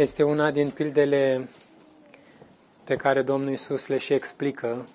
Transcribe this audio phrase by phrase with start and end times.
[0.00, 1.48] Este una din pildele
[2.84, 4.86] pe care Domnul Isus le și explică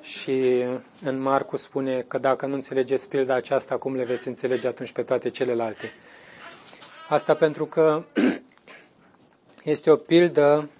[0.00, 0.64] și
[1.04, 5.02] în Marcu spune că dacă nu înțelegeți pilda aceasta, cum le veți înțelege atunci pe
[5.02, 5.90] toate celelalte?
[7.08, 8.04] Asta pentru că
[9.74, 10.70] este o pildă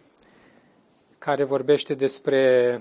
[1.18, 2.80] care vorbește despre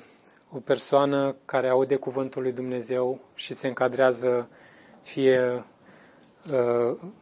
[0.52, 4.49] o persoană care aude cuvântul lui Dumnezeu și se încadrează
[5.02, 5.63] fie uh,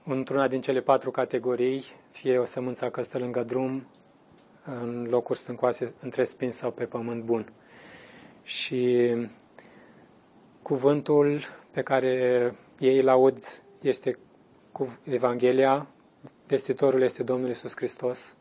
[0.04, 3.88] într-una din cele patru categorii, fie o sămânță căstă lângă drum,
[4.66, 7.54] în locuri stâncoase, între spin sau pe pământ bun.
[8.44, 9.14] Și
[10.62, 11.40] cuvântul
[11.72, 14.18] pe care ei îl aud este
[14.72, 15.88] cu Evanghelia,
[16.48, 18.36] vestitorul este Domnul Isus Hristos.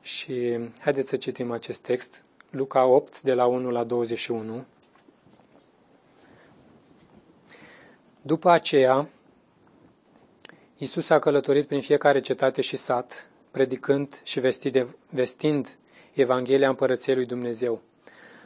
[0.00, 4.64] Și haideți să citim acest text, Luca 8, de la 1 la 21.
[8.22, 9.08] După aceea,
[10.82, 14.40] Isus a călătorit prin fiecare cetate și sat, predicând și
[15.10, 15.76] vestind
[16.12, 17.80] Evanghelia Împărăției lui Dumnezeu.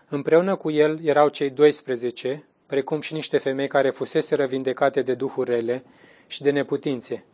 [0.09, 5.51] Împreună cu el erau cei 12, precum și niște femei care fusese vindecate de duhuri
[5.51, 5.85] rele
[6.27, 7.25] și de neputințe.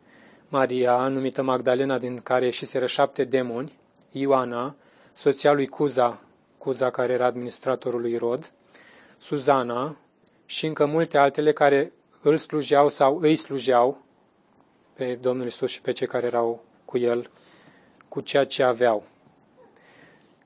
[0.49, 3.73] Maria, numită Magdalena, din care ieșiseră șapte demoni,
[4.11, 4.75] Ioana,
[5.13, 6.21] soția lui Cuza,
[6.59, 8.53] Cuza care era administratorul lui Rod,
[9.19, 9.97] Suzana
[10.47, 14.11] și încă multe altele care îl slujeau sau îi slujeau
[15.03, 17.31] pe Domnul Isus și pe cei care erau cu el,
[18.09, 19.05] cu ceea ce aveau.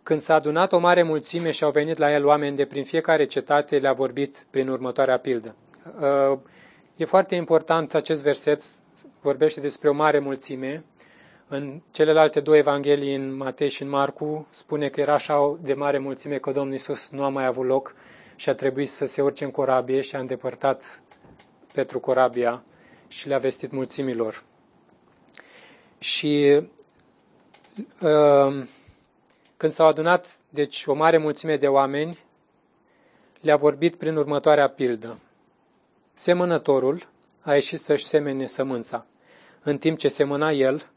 [0.02, 3.24] Când s-a adunat o mare mulțime și au venit la el oameni de prin fiecare
[3.24, 5.54] cetate, le-a vorbit prin următoarea pildă.
[6.00, 6.38] Uh,
[6.96, 8.62] e foarte important acest verset,
[9.20, 10.84] vorbește despre o mare mulțime.
[11.48, 15.98] În celelalte două evanghelii, în Matei și în Marcu, spune că era așa de mare
[15.98, 17.94] mulțime că Domnul Isus nu a mai avut loc
[18.36, 21.02] și a trebuit să se urce în corabie și a îndepărtat
[21.72, 22.62] Petru corabia
[23.08, 24.42] și le-a vestit mulțimilor.
[25.98, 26.60] Și
[28.00, 28.64] uh,
[29.56, 32.18] când s-au adunat, deci, o mare mulțime de oameni,
[33.40, 35.18] le-a vorbit prin următoarea pildă.
[36.12, 37.08] Semănătorul
[37.40, 39.06] a ieșit să-și semene sămânța.
[39.62, 40.90] În timp ce semăna el,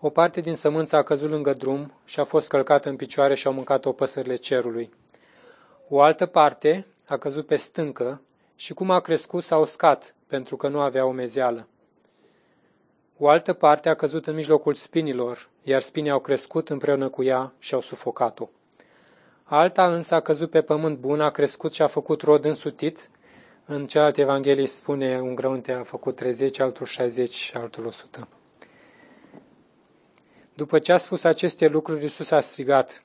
[0.00, 3.46] o parte din sămânța a căzut lângă drum și a fost călcată în picioare și
[3.46, 4.90] au mâncat-o păsările cerului.
[5.88, 8.20] O altă parte a căzut pe stâncă
[8.56, 11.68] și cum a crescut s-a uscat, pentru că nu avea o mezeală.
[13.18, 17.52] O altă parte a căzut în mijlocul spinilor, iar spinii au crescut împreună cu ea
[17.58, 18.48] și au sufocat-o.
[19.42, 23.10] Alta însă a căzut pe pământ bun, a crescut și a făcut rod însutit.
[23.64, 28.28] În celelalte evanghelii spune un grăunte a făcut 30, altul 60 și altul 100.
[30.54, 33.02] După ce a spus aceste lucruri, Iisus a strigat,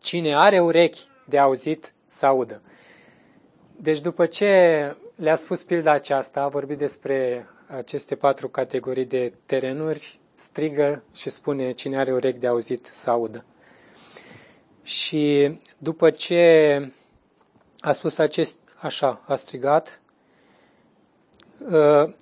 [0.00, 2.62] Cine are urechi de auzit, să audă.
[3.80, 4.46] Deci după ce
[5.14, 11.72] le-a spus pilda aceasta, a vorbit despre aceste patru categorii de terenuri, strigă și spune
[11.72, 13.44] cine are urechi de auzit să audă.
[14.82, 16.90] Și după ce
[17.80, 20.00] a spus acest, așa, a strigat,
[21.70, 22.12] uh,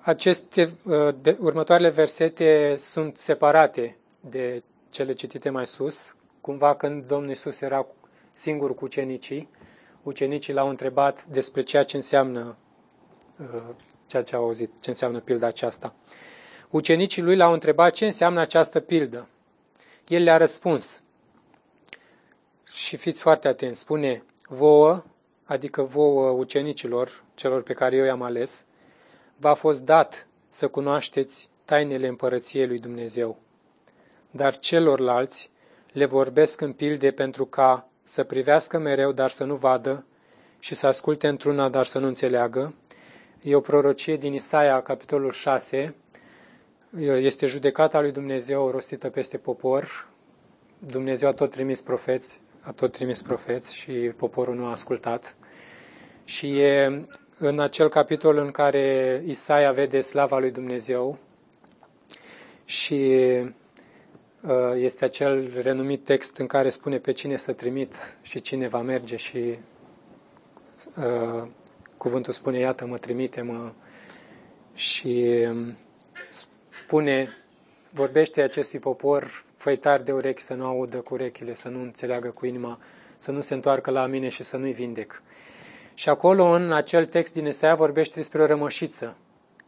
[0.00, 7.30] aceste uh, de, următoarele versete sunt separate de cele citite mai sus, cumva când Domnul
[7.30, 7.86] Isus era
[8.32, 9.48] singur cu ucenicii,
[10.06, 12.56] ucenicii l-au întrebat despre ceea ce înseamnă
[13.40, 13.62] uh,
[14.06, 15.94] ceea ce au auzit, ce înseamnă pilda aceasta.
[16.70, 19.28] Ucenicii lui l-au întrebat ce înseamnă această pildă.
[20.08, 21.02] El le-a răspuns.
[22.64, 25.04] Și fiți foarte atenți, spune vouă,
[25.44, 28.66] adică vouă ucenicilor, celor pe care eu i-am ales,
[29.36, 33.38] v-a fost dat să cunoașteți tainele împărăției lui Dumnezeu.
[34.30, 35.50] Dar celorlalți
[35.92, 40.04] le vorbesc în pilde pentru ca să privească mereu, dar să nu vadă,
[40.58, 42.74] și să asculte într-una, dar să nu înțeleagă.
[43.42, 45.94] E o prorocie din Isaia, capitolul 6.
[47.00, 50.08] Este judecata lui Dumnezeu rostită peste popor.
[50.78, 55.36] Dumnezeu a tot trimis profeți, a tot trimis profeți și poporul nu a ascultat.
[56.24, 57.04] Și e
[57.38, 61.18] în acel capitol în care Isaia vede slava lui Dumnezeu
[62.64, 63.52] și Uh,
[64.74, 69.16] este acel renumit text în care spune pe cine să trimit și cine va merge
[69.16, 69.58] și
[70.96, 71.48] uh,
[71.96, 73.72] cuvântul spune, iată, mă trimite-mă
[74.74, 75.76] și um,
[76.68, 77.28] spune,
[77.90, 82.28] vorbește acestui popor, făi tari de urechi să nu audă cu urechile, să nu înțeleagă
[82.28, 82.78] cu inima,
[83.16, 85.22] să nu se întoarcă la mine și să nu-i vindec.
[85.94, 89.16] Și acolo, în acel text din Esaia, vorbește despre o rămășiță.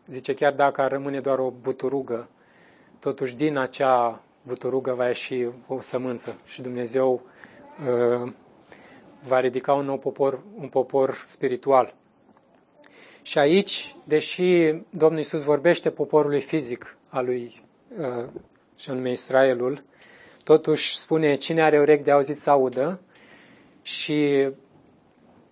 [0.06, 2.28] Zice, chiar dacă ar rămâne doar o buturugă,
[2.98, 7.22] totuși din acea buturugă va ieși o sămânță și Dumnezeu
[8.22, 8.32] uh,
[9.26, 11.94] va ridica un nou popor, un popor spiritual.
[13.22, 17.62] Și aici, deși Domnul Isus vorbește poporului fizic al lui
[17.98, 18.24] uh,
[18.76, 19.82] și anume Israelul,
[20.44, 23.00] totuși spune cine are urechi de auzit să audă
[23.82, 24.48] și,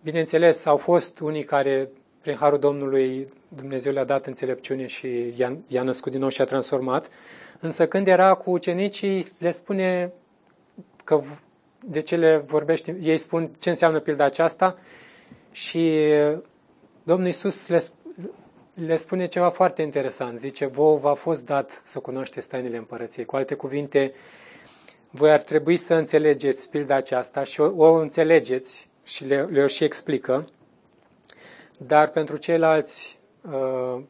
[0.03, 1.91] bineînțeles, au fost unii care,
[2.21, 6.45] prin harul Domnului, Dumnezeu le-a dat înțelepciune și i-a, i-a născut din nou și a
[6.45, 7.11] transformat,
[7.61, 10.13] însă când era cu ucenicii, le spune
[11.05, 11.21] că
[11.85, 14.79] de ce le vorbește, ei spun ce înseamnă pilda aceasta
[15.53, 16.03] și
[17.03, 17.83] Domnul Iisus le,
[18.75, 20.39] le spune ceva foarte interesant.
[20.39, 23.25] Zice, vouă v-a fost dat să cunoașteți tainele împărăției.
[23.25, 24.13] Cu alte cuvinte,
[25.11, 29.85] voi ar trebui să înțelegeți pilda aceasta și o, o înțelegeți și le, le și
[29.85, 30.45] explică,
[31.79, 33.19] dar pentru ceilalți,
[33.51, 34.03] uh,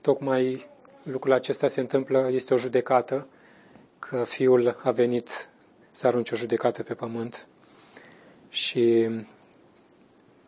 [0.00, 0.66] tocmai
[1.04, 3.26] lucrul acesta se întâmplă, este o judecată,
[3.98, 5.48] că Fiul a venit
[5.90, 7.46] să arunce o judecată pe pământ
[8.48, 9.08] și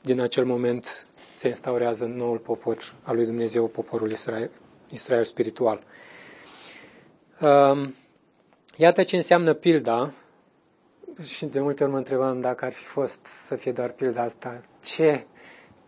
[0.03, 4.51] din acel moment se instaurează noul popor al lui Dumnezeu, poporul Israel,
[4.89, 5.81] Israel spiritual.
[7.41, 7.95] Um,
[8.77, 10.13] iată ce înseamnă pilda
[11.23, 14.63] și de multe ori mă întrebam dacă ar fi fost să fie doar pilda asta,
[14.83, 15.27] ce,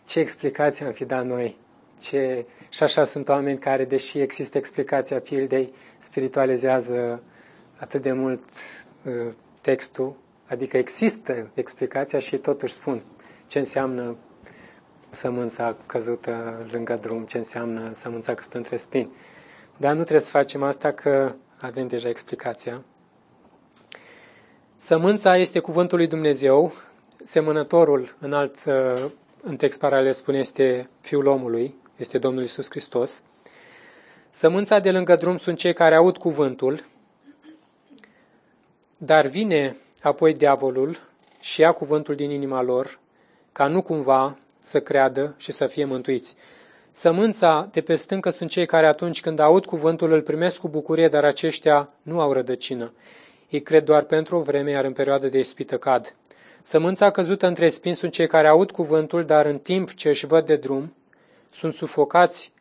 [0.07, 1.57] ce explicație am fi dat noi?
[2.01, 2.47] Ce...
[2.69, 7.23] Și așa sunt oameni care, deși există explicația pildei, spiritualizează
[7.77, 8.43] atât de mult
[9.05, 9.13] uh,
[9.61, 10.15] textul,
[10.49, 13.03] adică există explicația și totuși spun
[13.47, 14.17] ce înseamnă
[15.11, 19.11] sămânța căzută lângă drum, ce înseamnă sămânța că stă între spini.
[19.77, 22.83] Dar nu trebuie să facem asta că avem deja explicația.
[24.77, 26.73] Sămânța este cuvântul lui Dumnezeu,
[27.25, 28.57] semănătorul în alt
[29.43, 33.23] în text paralel spune este Fiul omului, este Domnul Isus Hristos.
[34.31, 36.85] Sămânța de lângă drum sunt cei care aud cuvântul,
[38.97, 41.01] dar vine apoi diavolul
[41.41, 42.99] și ia cuvântul din inima lor,
[43.53, 46.37] ca nu cumva să creadă și să fie mântuiți.
[46.91, 51.09] Sămânța de pe stâncă sunt cei care atunci când aud cuvântul îl primesc cu bucurie,
[51.09, 52.93] dar aceștia nu au rădăcină.
[53.49, 56.15] Ei cred doar pentru o vreme, iar în perioada de ispită cad.
[56.63, 60.47] Sămânța căzută între spini sunt cei care aud cuvântul, dar în timp ce își văd
[60.47, 60.93] de drum,
[61.51, 62.53] sunt sufocați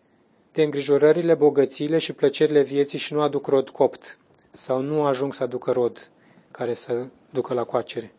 [0.51, 4.18] de îngrijorările, bogățiile și plăcerile vieții și nu aduc rod copt
[4.50, 6.10] sau nu ajung să aducă rod
[6.51, 8.13] care să ducă la coacere.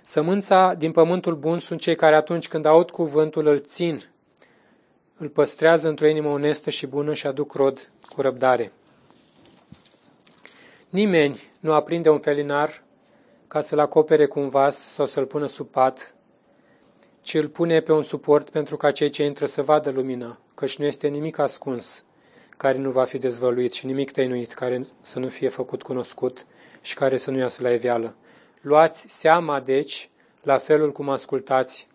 [0.00, 4.02] Sămânța din pământul bun sunt cei care atunci când aud cuvântul îl țin,
[5.16, 8.72] îl păstrează într-o inimă onestă și bună și aduc rod cu răbdare.
[10.88, 12.82] Nimeni nu aprinde un felinar
[13.48, 16.14] ca să-l acopere cu un vas sau să-l pună sub pat,
[17.24, 20.78] ci îl pune pe un suport pentru ca cei ce intră să vadă lumina, căci
[20.78, 22.04] nu este nimic ascuns
[22.56, 26.46] care nu va fi dezvăluit și nimic tăinuit care să nu fie făcut cunoscut
[26.80, 28.14] și care să nu iasă la evială.
[28.60, 30.10] Luați seama, deci,
[30.42, 31.88] la felul cum ascultați,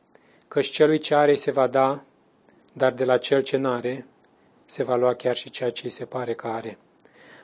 [0.48, 2.04] căci celui ce are se va da,
[2.74, 4.06] dar de la cel ce n-are
[4.66, 6.78] se va lua chiar și ceea ce îi se pare că are.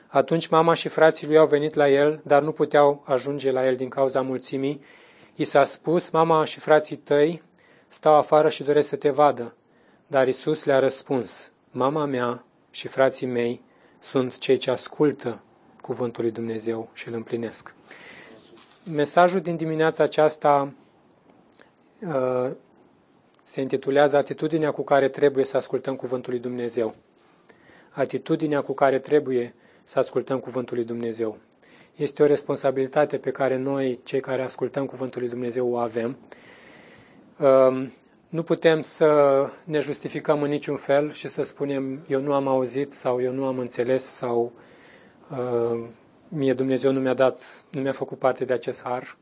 [0.06, 3.76] Atunci mama și frații lui au venit la el, dar nu puteau ajunge la el
[3.76, 4.80] din cauza mulțimii.
[5.34, 7.42] I s-a spus, mama și frații tăi
[7.86, 9.54] stau afară și doresc să te vadă.
[10.06, 13.62] Dar Isus le-a răspuns, mama mea și frații mei
[13.98, 15.40] sunt cei ce ascultă
[15.80, 17.74] cuvântul lui Dumnezeu și îl împlinesc.
[18.92, 20.72] Mesajul din dimineața aceasta
[22.00, 22.50] uh,
[23.42, 26.94] se intitulează Atitudinea cu care trebuie să ascultăm cuvântul lui Dumnezeu.
[27.90, 31.38] Atitudinea cu care trebuie să ascultăm cuvântul lui Dumnezeu.
[31.96, 36.16] Este o responsabilitate pe care noi, cei care ascultăm cuvântul lui Dumnezeu, o avem.
[37.40, 37.88] Uh,
[38.28, 39.10] nu putem să
[39.64, 43.46] ne justificăm în niciun fel și să spunem eu nu am auzit sau eu nu
[43.46, 44.52] am înțeles sau
[45.30, 45.84] uh,
[46.28, 49.16] mie Dumnezeu nu mi-a dat, nu mi-a făcut parte de acest har,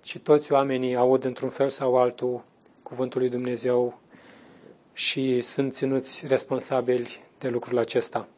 [0.00, 2.44] ci toți oamenii aud într-un fel sau altul
[2.82, 4.00] cuvântul lui Dumnezeu
[4.92, 8.28] și sunt ținuți responsabili de lucrul acesta.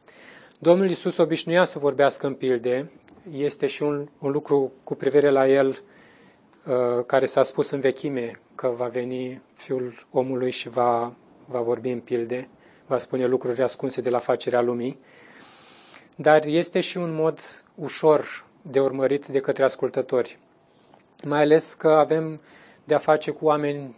[0.58, 2.90] Domnul Iisus obișnuia să vorbească în pilde,
[3.32, 8.40] este și un, un lucru cu privire la el uh, care s-a spus în vechime,
[8.57, 11.13] că va veni Fiul omului și va,
[11.47, 12.49] va vorbi în pilde,
[12.87, 14.99] va spune lucruri ascunse de la facerea lumii
[16.17, 17.41] dar este și un mod
[17.75, 20.39] ușor de urmărit de către ascultători.
[21.25, 22.41] Mai ales că avem
[22.85, 23.97] de-a face cu oameni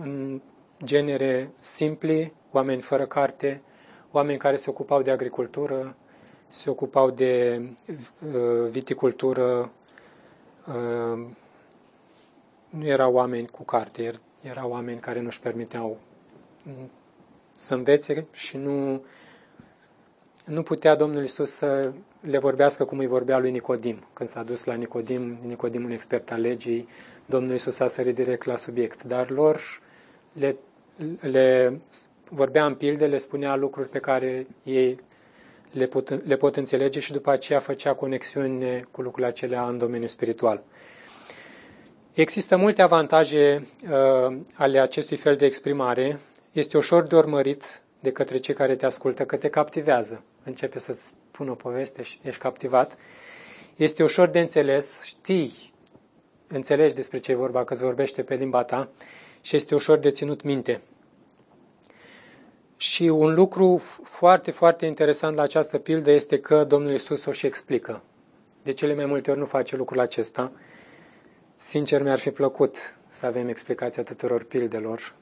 [0.00, 0.40] în
[0.84, 3.62] genere simpli, oameni fără carte,
[4.10, 5.96] oameni care se ocupau de agricultură,
[6.46, 9.72] se ocupau de uh, viticultură,
[10.66, 11.26] uh,
[12.78, 15.98] nu erau oameni cu carte, er, erau oameni care nu-și permiteau
[17.56, 19.02] să învețe și nu
[20.44, 23.98] nu putea Domnul Isus să le vorbească cum îi vorbea lui Nicodim.
[24.12, 26.88] Când s-a dus la Nicodim, Nicodim un expert al legii,
[27.26, 29.02] Domnul Isus a sărit direct la subiect.
[29.02, 29.60] Dar lor
[30.32, 30.56] le,
[31.20, 31.78] le
[32.30, 35.00] vorbea în pilde, le spunea lucruri pe care ei
[35.72, 40.08] le pot, le pot înțelege și după aceea făcea conexiune cu lucrurile acelea în domeniul
[40.08, 40.62] spiritual.
[42.14, 46.18] Există multe avantaje uh, ale acestui fel de exprimare.
[46.52, 50.22] Este ușor de urmărit de către cei care te ascultă, că te captivează.
[50.44, 52.96] Începe să-ți spună o poveste și ești captivat.
[53.76, 55.72] Este ușor de înțeles, știi,
[56.46, 58.88] înțelegi despre ce e vorba, că îți vorbește pe limba ta
[59.40, 60.80] și este ușor de ținut minte.
[62.76, 67.46] Și un lucru foarte, foarte interesant la această pildă este că Domnul Isus o și
[67.46, 68.02] explică.
[68.62, 70.52] De cele mai multe ori nu face lucrul acesta.
[71.66, 72.76] Sincer, mi-ar fi plăcut
[73.08, 75.14] să avem explicația tuturor pildelor.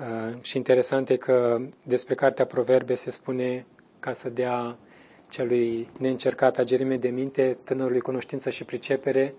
[0.00, 3.66] Uh, și interesant e că despre Cartea Proverbe se spune
[4.00, 4.76] ca să dea
[5.28, 9.34] celui neîncercat agerime de minte, tânărului cunoștință și pricepere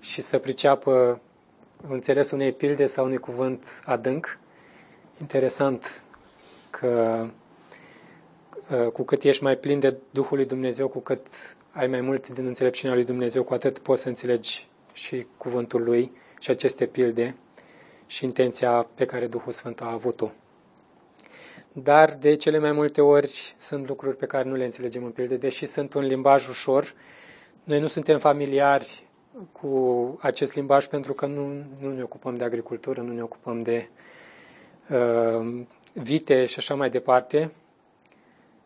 [0.00, 1.20] și să priceapă
[1.88, 4.38] înțelesul unei pilde sau unui cuvânt adânc.
[5.20, 6.02] Interesant
[6.70, 7.24] că
[8.70, 11.26] uh, cu cât ești mai plin de Duhul lui Dumnezeu, cu cât
[11.72, 14.68] ai mai mult din înțelepciunea lui Dumnezeu, cu atât poți să înțelegi
[14.98, 17.36] și cuvântul lui și aceste pilde
[18.06, 20.30] și intenția pe care Duhul Sfânt a avut-o.
[21.72, 25.36] Dar de cele mai multe ori sunt lucruri pe care nu le înțelegem în pilde,
[25.36, 26.94] deși sunt un limbaj ușor.
[27.64, 29.06] Noi nu suntem familiari
[29.52, 33.88] cu acest limbaj pentru că nu, nu ne ocupăm de agricultură, nu ne ocupăm de
[34.88, 37.52] uh, vite și așa mai departe.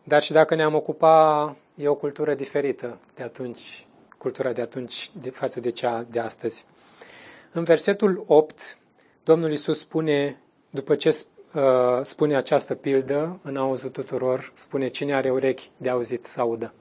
[0.03, 3.85] Dar și dacă ne-am ocupa, e o cultură diferită de atunci,
[4.23, 6.65] cultura de atunci de, față de cea de astăzi.
[7.51, 8.77] În versetul 8,
[9.23, 11.09] Domnul Isus spune, după ce
[11.53, 11.61] uh,
[12.01, 16.73] spune această pildă, în auzul tuturor, spune cine are urechi de auzit să audă.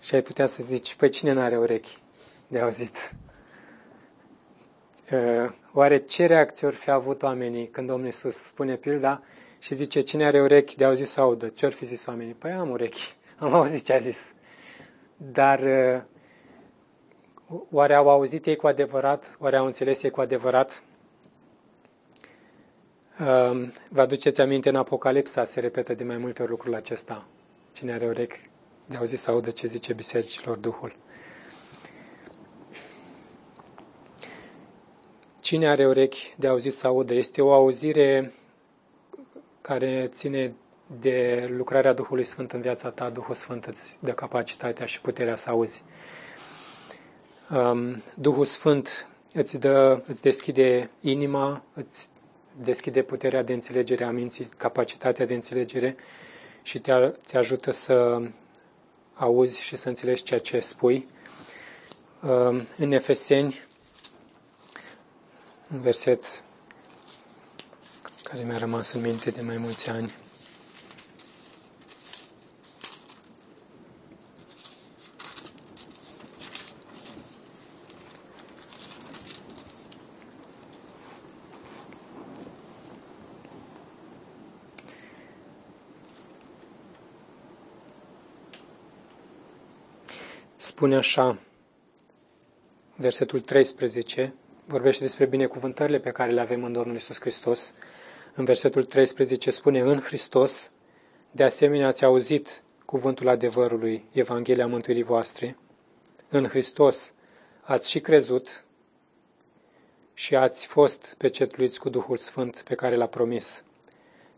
[0.00, 1.98] Și ai putea să zici, păi cine nu are urechi
[2.48, 2.96] de auzit?
[5.12, 9.22] Uh, oare ce reacție ori fi avut oamenii când Domnul Iisus spune pilda
[9.58, 11.48] și zice, cine are urechi de auzit să audă?
[11.48, 12.32] Ce ori fi zis oamenii?
[12.32, 14.32] Păi am urechi, am auzit ce a zis.
[15.16, 16.02] Dar uh,
[17.70, 19.36] oare au auzit ei cu adevărat?
[19.40, 20.82] Oare au înțeles ei cu adevărat?
[23.20, 27.26] Uh, vă aduceți aminte, în Apocalipsa se repetă de mai multe ori lucrul acesta.
[27.72, 28.38] Cine are urechi
[28.86, 30.96] de auzit să audă ce zice bisericilor Duhul.
[35.40, 37.14] Cine are urechi de auzit să audă?
[37.14, 38.32] Este o auzire
[39.60, 40.54] care ține
[41.00, 43.10] de lucrarea Duhului Sfânt în viața ta.
[43.10, 45.82] Duhul Sfânt îți dă capacitatea și puterea să auzi.
[47.50, 52.08] Um, Duhul Sfânt îți, dă, îți deschide inima, îți
[52.60, 55.96] deschide puterea de înțelegere a minții, capacitatea de înțelegere
[56.62, 56.92] și te,
[57.26, 58.20] te ajută să
[59.14, 61.06] auzi și să înțelegi ceea ce spui.
[62.22, 63.60] Um, în Efeseni
[65.72, 66.44] un verset
[68.22, 70.14] care mi-a rămas în minte de mai mulți ani.
[90.76, 91.38] Spune așa,
[92.96, 94.34] versetul 13,
[94.66, 97.74] vorbește despre binecuvântările pe care le avem în Domnul Isus Hristos.
[98.34, 100.70] În versetul 13 spune, în Hristos,
[101.32, 105.56] de asemenea ați auzit cuvântul adevărului, Evanghelia mântuirii voastre.
[106.28, 107.14] În Hristos
[107.62, 108.64] ați și crezut
[110.14, 113.64] și ați fost pecetluiți cu Duhul Sfânt pe care l-a promis,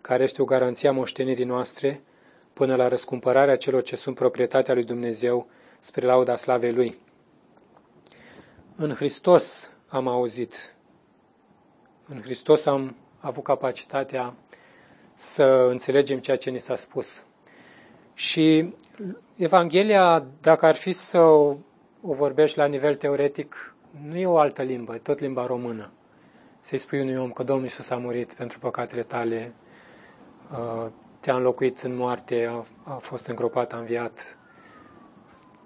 [0.00, 2.02] care este o garanție a moștenirii noastre
[2.52, 6.94] până la răscumpărarea celor ce sunt proprietatea lui Dumnezeu spre lauda slavei Lui.
[8.76, 10.75] În Hristos am auzit.
[12.08, 14.35] În Hristos am avut capacitatea
[15.14, 17.25] să înțelegem ceea ce ni s-a spus.
[18.14, 18.75] Și
[19.37, 21.56] Evanghelia, dacă ar fi să o,
[22.02, 23.75] o vorbești la nivel teoretic,
[24.06, 25.90] nu e o altă limbă, e tot limba română.
[26.61, 29.54] Să-i spui unui om că Domnul Iisus a murit pentru păcatele tale,
[30.50, 30.87] uh,
[31.20, 34.38] te-a înlocuit în moarte, a, a fost îngropat, a înviat,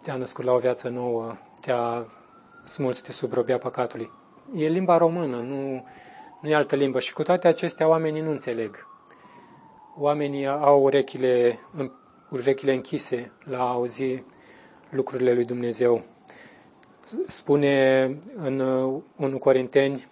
[0.03, 2.07] te-a născut la o viață nouă, te-a
[2.65, 4.11] smuls de sub robia păcatului.
[4.57, 5.87] E limba română, nu,
[6.41, 7.01] nu e altă limbă.
[7.01, 8.87] Și cu toate acestea oamenii nu înțeleg.
[9.99, 11.59] Oamenii au urechile,
[12.31, 14.23] urechile închise la a auzi
[14.91, 16.05] lucrurile lui Dumnezeu.
[17.27, 18.05] Spune
[18.37, 18.61] în
[19.17, 20.07] 1 Corinteni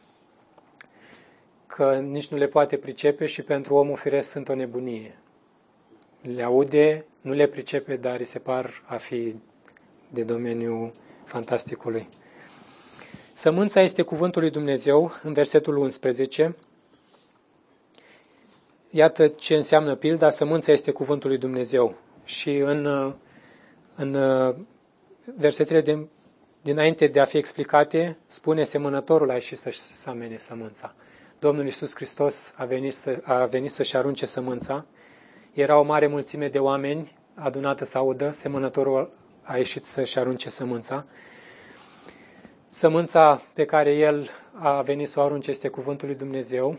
[1.67, 5.19] că nici nu le poate pricepe și pentru omul firesc sunt o nebunie.
[6.23, 9.35] Le aude, nu le pricepe, dar îi se par a fi
[10.11, 10.93] de domeniul
[11.25, 12.09] fantasticului.
[13.33, 16.57] Sămânța este cuvântul lui Dumnezeu, în versetul 11.
[18.91, 21.95] iată ce înseamnă pilda, sămânța este cuvântul lui Dumnezeu.
[22.25, 23.15] Și în,
[23.95, 24.17] în
[25.37, 26.07] versetele de,
[26.63, 30.95] dinainte de a fi explicate, spune semănătorul a ieșit să amene sămânța.
[31.39, 34.85] Domnul Iisus Hristos a venit, să, a venit să-și arunce sămânța.
[35.53, 39.11] Era o mare mulțime de oameni adunată să audă, semănătorul
[39.51, 41.05] a ieșit să-și arunce sămânța.
[42.67, 46.77] Sămânța pe care el a venit să o arunce este cuvântul lui Dumnezeu.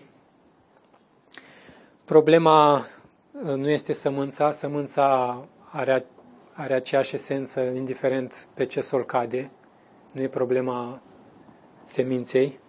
[2.05, 5.37] Problema uh, nu este sămânța, sămânța
[5.71, 6.05] are,
[6.53, 9.51] are aceeași esență, indiferent pe ce sol cade.
[10.11, 11.01] Nu e problema
[11.83, 12.59] seminței.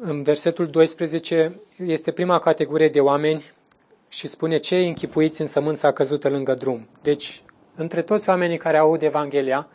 [0.00, 3.44] În versetul 12 este prima categorie de oameni
[4.08, 6.88] și spune cei închipuiți în sămânța căzută lângă drum.
[7.02, 7.42] Deci,
[7.74, 9.68] între toți oamenii care aud Evanghelia,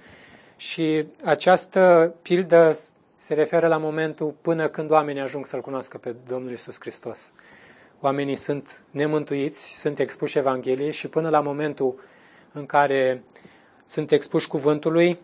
[0.60, 2.78] și această pildă
[3.16, 7.34] se referă la momentul până când oamenii ajung să-L cunoască pe Domnul Isus Hristos.
[8.00, 12.00] Oamenii sunt nemântuiți, sunt expuși Evangheliei și până la momentul
[12.52, 13.24] în care
[13.86, 15.18] sunt expuși cuvântului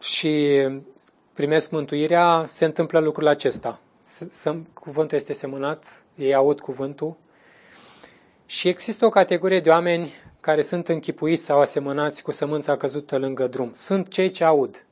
[0.00, 0.62] și
[1.32, 3.78] primesc mântuirea, se întâmplă lucrul acesta.
[4.72, 7.16] Cuvântul este semănat, ei aud cuvântul
[8.46, 10.12] și există o categorie de oameni
[10.44, 13.70] care sunt închipuiți sau asemănați cu sămânța căzută lângă drum.
[13.74, 14.86] Sunt cei ce aud.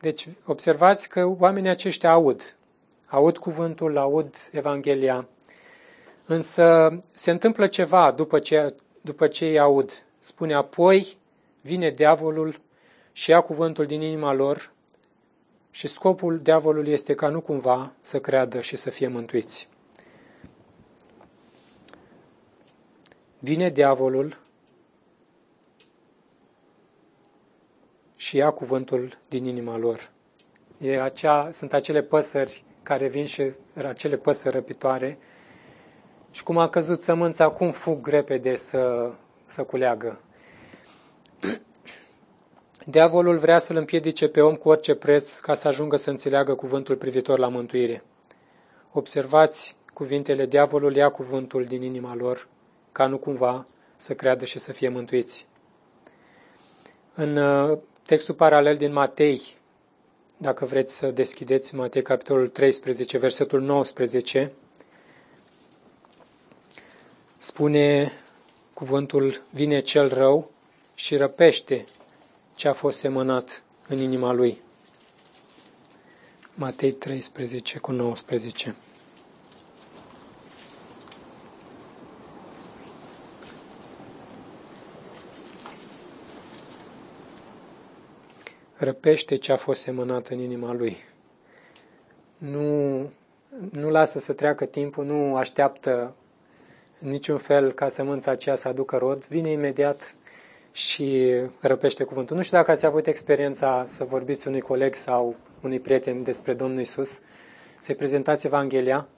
[0.00, 2.56] Deci observați că oamenii aceștia aud.
[3.06, 5.28] Aud cuvântul, aud Evanghelia.
[6.24, 10.04] Însă se întâmplă ceva după ce, după ce îi aud.
[10.18, 11.16] Spune apoi
[11.60, 12.54] vine diavolul
[13.12, 14.72] și ia cuvântul din inima lor
[15.70, 19.68] și scopul diavolului este ca nu cumva să creadă și să fie mântuiți.
[23.38, 24.42] Vine diavolul
[28.24, 30.10] și ia cuvântul din inima lor.
[30.78, 35.18] E acea, sunt acele păsări care vin și acele păsări răpitoare
[36.32, 39.10] și cum a căzut sămânța, cum fug repede să,
[39.44, 40.20] să culeagă.
[42.94, 46.96] Diavolul vrea să-l împiedice pe om cu orice preț ca să ajungă să înțeleagă cuvântul
[46.96, 48.04] privitor la mântuire.
[48.92, 52.48] Observați cuvintele, diavolul ia cuvântul din inima lor,
[52.92, 53.64] ca nu cumva
[53.96, 55.48] să creadă și să fie mântuiți.
[57.14, 59.56] În uh, textul paralel din Matei,
[60.36, 64.52] dacă vreți să deschideți Matei capitolul 13, versetul 19,
[67.38, 68.12] spune
[68.74, 70.50] cuvântul, vine cel rău
[70.94, 71.84] și răpește
[72.56, 74.62] ce a fost semănat în inima lui.
[76.54, 78.74] Matei 13 cu 19.
[88.84, 90.96] Răpește ce a fost semănat în inima lui.
[92.38, 92.98] Nu,
[93.70, 96.14] nu lasă să treacă timpul, nu așteaptă
[96.98, 100.14] niciun fel ca sămânța aceea să aducă rod, vine imediat
[100.72, 102.36] și răpește cuvântul.
[102.36, 106.80] Nu știu dacă ați avut experiența să vorbiți unui coleg sau unui prieten despre Domnul
[106.80, 107.20] Isus,
[107.78, 109.08] să-i prezentați Evanghelia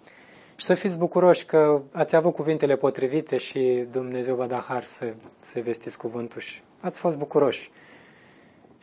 [0.56, 5.12] și să fiți bucuroși că ați avut cuvintele potrivite și Dumnezeu vă da har să,
[5.40, 7.70] să vestiți cuvântul și ați fost bucuroși.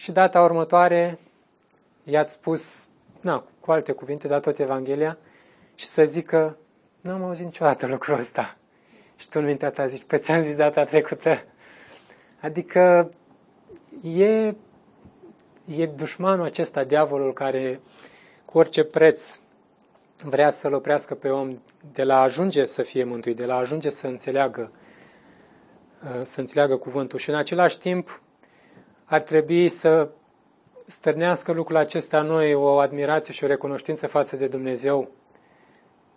[0.03, 1.19] Și data următoare
[2.03, 2.87] i-ați spus,
[3.21, 5.17] na, cu alte cuvinte, dar tot Evanghelia
[5.75, 6.57] și să zică,
[7.01, 8.57] nu am auzit niciodată lucrul ăsta.
[9.15, 11.43] Și tu în mintea ta zici, pe păi ți-am zis data trecută.
[12.41, 13.11] Adică
[14.01, 14.55] e,
[15.65, 17.79] e dușmanul acesta, diavolul, care
[18.45, 19.39] cu orice preț
[20.23, 21.55] vrea să-l oprească pe om
[21.93, 24.71] de la a ajunge să fie mântuit, de la a ajunge să înțeleagă,
[26.03, 27.19] uh, să înțeleagă cuvântul.
[27.19, 28.21] Și în același timp
[29.05, 30.09] ar trebui să
[30.85, 35.11] stârnească lucrul acesta noi o admirație și o recunoștință față de Dumnezeu,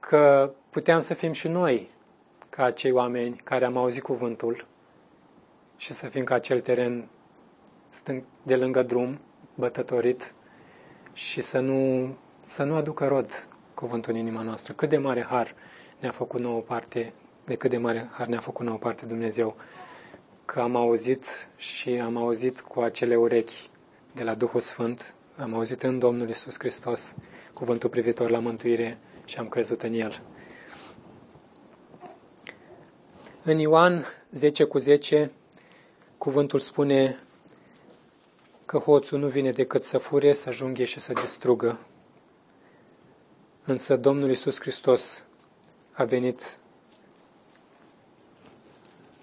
[0.00, 1.90] că puteam să fim și noi
[2.48, 4.66] ca acei oameni care am auzit cuvântul
[5.76, 7.08] și să fim ca acel teren
[7.88, 9.20] stâng de lângă drum,
[9.54, 10.34] bătătorit
[11.12, 12.08] și să nu,
[12.40, 14.72] să nu aducă rod cuvântul în inima noastră.
[14.72, 15.54] Cât de mare har
[15.98, 17.12] ne-a făcut nouă parte,
[17.44, 19.56] de cât de mare har ne-a făcut nouă parte Dumnezeu,
[20.46, 23.70] că am auzit și am auzit cu acele urechi
[24.12, 27.16] de la Duhul Sfânt, am auzit în Domnul Isus Hristos
[27.52, 30.22] cuvântul privitor la mântuire și am crezut în El.
[33.42, 35.30] În Ioan 10 cu 10,
[36.18, 37.18] cuvântul spune
[38.66, 41.78] că hoțul nu vine decât să fure, să ajunghe și să distrugă.
[43.64, 45.26] Însă Domnul Isus Hristos
[45.92, 46.58] a venit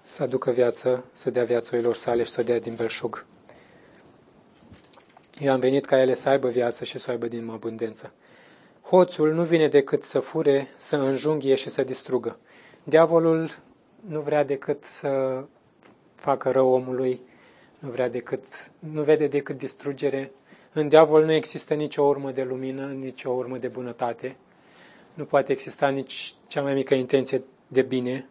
[0.06, 3.26] să aducă viață, să dea viață oilor sale și să dea din belșug.
[5.40, 8.12] Eu am venit ca ele să aibă viață și să aibă din abundență.
[8.82, 12.38] Hoțul nu vine decât să fure, să înjunghie și să distrugă.
[12.84, 13.58] Diavolul
[14.08, 15.42] nu vrea decât să
[16.14, 17.20] facă rău omului,
[17.78, 18.44] nu vrea decât,
[18.78, 20.32] nu vede decât distrugere.
[20.72, 24.36] În diavol nu există nicio urmă de lumină, nicio urmă de bunătate.
[25.14, 28.28] Nu poate exista nici cea mai mică intenție de bine.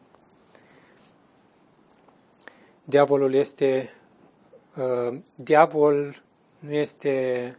[2.85, 3.89] Diavolul este
[4.75, 6.15] uh, diavol
[6.59, 7.57] nu este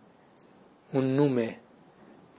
[0.90, 1.60] un nume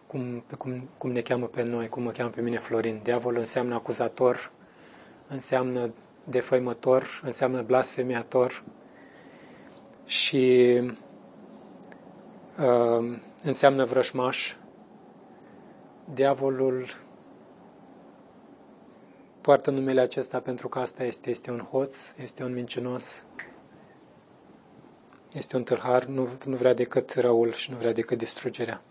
[0.08, 3.00] cum, cum, cum ne cheamă pe noi, cum mă cheamă pe mine Florin.
[3.04, 4.52] Diavol înseamnă acuzator,
[5.28, 5.94] înseamnă
[6.24, 8.64] defăimător, înseamnă blasfemiator
[10.06, 10.76] și
[12.60, 14.56] uh, înseamnă vrășmaș.
[16.14, 16.86] Diavolul
[19.46, 21.30] poartă numele acesta pentru că asta este.
[21.30, 23.26] Este un hoț, este un mincinos,
[25.34, 28.82] este un tâlhar, nu, nu vrea decât răul și nu vrea decât distrugerea.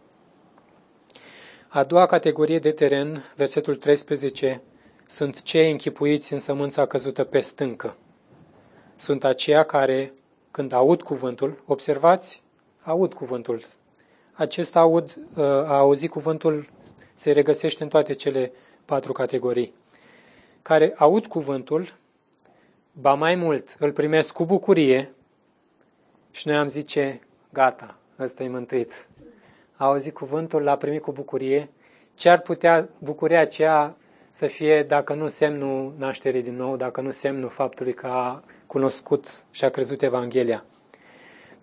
[1.69, 4.63] A doua categorie de teren, versetul 13,
[5.07, 7.97] sunt cei închipuiți în sămânța căzută pe stâncă.
[8.97, 10.13] Sunt aceia care,
[10.51, 12.43] când aud cuvântul, observați,
[12.83, 13.61] aud cuvântul.
[14.33, 16.69] Acest aud, uh, a auzit cuvântul,
[17.15, 18.53] se regăsește în toate cele
[18.85, 19.83] patru categorii.
[20.65, 21.95] Care aud cuvântul,
[22.93, 25.15] ba mai mult, îl primesc cu bucurie
[26.31, 27.21] și noi am zice,
[27.53, 29.09] gata, ăsta e mântuit.
[29.77, 31.71] A auzit cuvântul, l-a primit cu bucurie.
[32.15, 33.97] Ce ar putea bucuria aceea
[34.31, 39.45] să fie dacă nu semnul nașterii din nou, dacă nu semnul faptului că a cunoscut
[39.51, 40.65] și a crezut Evanghelia.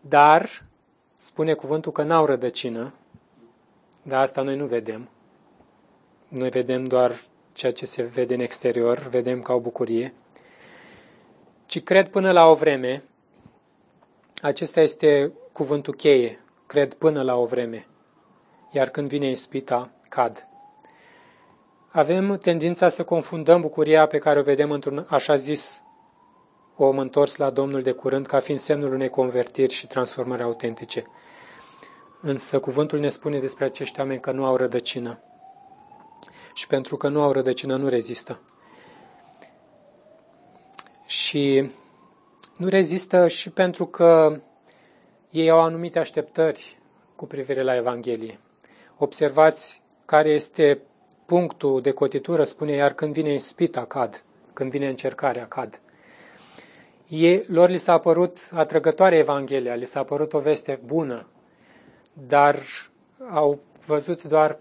[0.01, 0.49] Dar
[1.17, 2.93] spune cuvântul că n-au rădăcină,
[4.01, 5.09] dar asta noi nu vedem.
[6.27, 7.21] Noi vedem doar
[7.53, 10.13] ceea ce se vede în exterior, vedem ca o bucurie,
[11.65, 13.03] ci cred până la o vreme,
[14.41, 17.87] acesta este cuvântul cheie, cred până la o vreme,
[18.71, 20.45] iar când vine ispita, cad
[21.93, 25.83] avem tendința să confundăm bucuria pe care o vedem într-un așa zis
[26.75, 31.05] om întors la Domnul de curând ca fiind semnul unei convertiri și transformări autentice.
[32.21, 35.19] Însă cuvântul ne spune despre acești oameni că nu au rădăcină.
[36.53, 38.39] Și pentru că nu au rădăcină, nu rezistă.
[41.05, 41.71] Și
[42.57, 44.39] nu rezistă și pentru că
[45.29, 46.77] ei au anumite așteptări
[47.15, 48.39] cu privire la Evanghelie.
[48.97, 50.81] Observați care este
[51.25, 55.81] punctul de cotitură spune, iar când vine ispita, cad, când vine încercarea, cad.
[57.07, 61.27] E, lor li s-a părut atrăgătoare Evanghelia, li s-a părut o veste bună,
[62.13, 62.55] dar
[63.29, 64.59] au văzut doar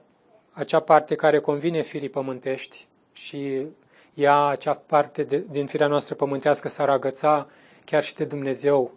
[0.52, 3.66] acea parte care convine firii pământești și
[4.14, 7.48] ea, acea parte de, din firea noastră pământească, s-ar agăța
[7.84, 8.92] chiar și de Dumnezeu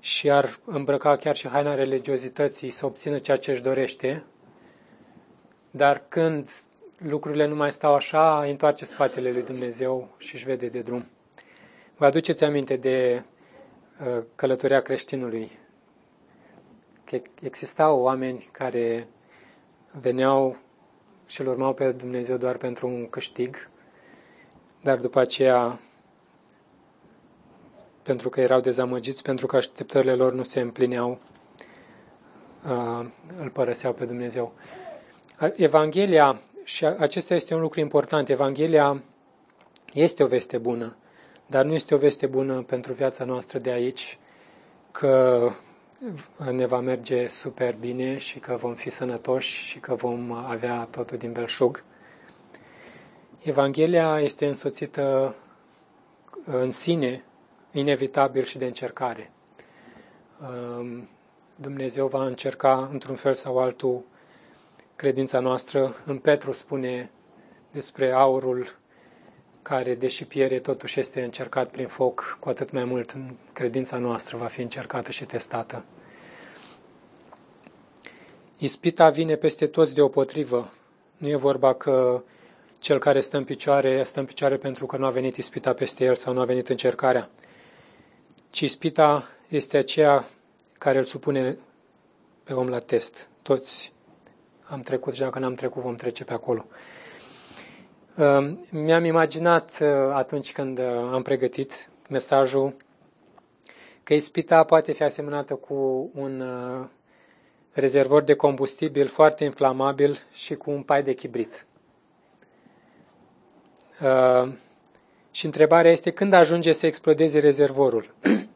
[0.00, 4.24] și ar îmbrăca chiar și haina religiozității să obțină ceea ce își dorește.
[5.70, 6.48] Dar când
[6.98, 11.04] lucrurile nu mai stau așa, întoarce spatele lui Dumnezeu și își vede de drum.
[11.96, 13.22] Vă aduceți aminte de
[14.00, 15.50] uh, călătoria creștinului?
[17.04, 19.08] Că existau oameni care
[20.00, 20.56] veneau
[21.26, 23.68] și îl urmau pe Dumnezeu doar pentru un câștig,
[24.82, 25.78] dar după aceea,
[28.02, 31.18] pentru că erau dezamăgiți, pentru că așteptările lor nu se împlineau,
[32.66, 33.06] uh,
[33.40, 34.52] îl părăseau pe Dumnezeu.
[35.56, 38.28] Evanghelia și acesta este un lucru important.
[38.28, 39.02] Evanghelia
[39.92, 40.96] este o veste bună,
[41.46, 44.18] dar nu este o veste bună pentru viața noastră de aici,
[44.90, 45.50] că
[46.50, 51.18] ne va merge super bine și că vom fi sănătoși și că vom avea totul
[51.18, 51.84] din belșug.
[53.42, 55.34] Evanghelia este însoțită
[56.44, 57.24] în sine,
[57.70, 59.32] inevitabil și de încercare.
[61.54, 64.04] Dumnezeu va încerca într-un fel sau altul
[64.96, 65.94] credința noastră.
[66.04, 67.10] În Petru spune
[67.70, 68.66] despre aurul
[69.68, 73.16] care, deși piere, totuși este încercat prin foc, cu atât mai mult
[73.52, 75.84] credința noastră va fi încercată și testată.
[78.58, 80.70] Ispita vine peste toți deopotrivă.
[81.16, 82.22] Nu e vorba că
[82.78, 86.04] cel care stă în picioare, stă în picioare pentru că nu a venit ispita peste
[86.04, 87.30] el sau nu a venit încercarea.
[88.50, 90.24] Ci ispita este aceea
[90.78, 91.58] care îl supune
[92.44, 93.28] pe om la test.
[93.42, 93.92] Toți
[94.64, 96.66] am trecut și dacă n-am trecut vom trece pe acolo.
[98.18, 102.76] Ehm, mi-am imaginat uh, atunci când uh, am pregătit mesajul
[104.02, 106.86] că ispita poate fi asemănată cu un uh,
[107.72, 111.66] rezervor de combustibil foarte inflamabil și cu un pai de chibrit.
[114.00, 114.58] Ehm,
[115.30, 118.14] și întrebarea este când ajunge să explodeze rezervorul.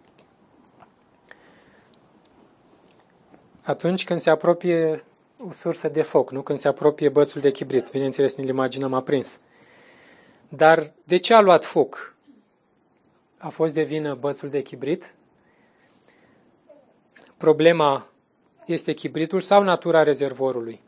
[3.73, 5.03] Atunci când se apropie
[5.49, 6.43] o sursă de foc, nu?
[6.43, 7.91] Când se apropie bățul de chibrit.
[7.91, 9.41] Bineînțeles, ne-l imaginăm aprins.
[10.57, 12.15] Dar de ce a luat foc?
[13.39, 15.15] A fost de vină bățul de chibrit?
[17.37, 18.07] Problema
[18.67, 20.81] este chibritul sau natura rezervorului?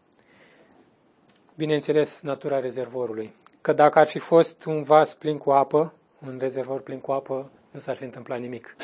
[1.55, 3.35] Bineînțeles, natura rezervorului.
[3.61, 5.95] Că dacă ar fi fost un vas plin cu apă,
[6.27, 8.77] un rezervor plin cu apă, nu s-ar fi întâmplat nimic.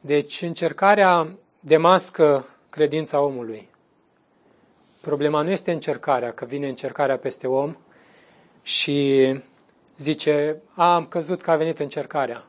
[0.00, 1.28] Deci încercarea
[1.60, 3.68] demască credința omului.
[5.00, 7.76] Problema nu este încercarea, că vine încercarea peste om
[8.62, 9.28] și
[10.02, 12.46] zice, a, am căzut că a venit încercarea.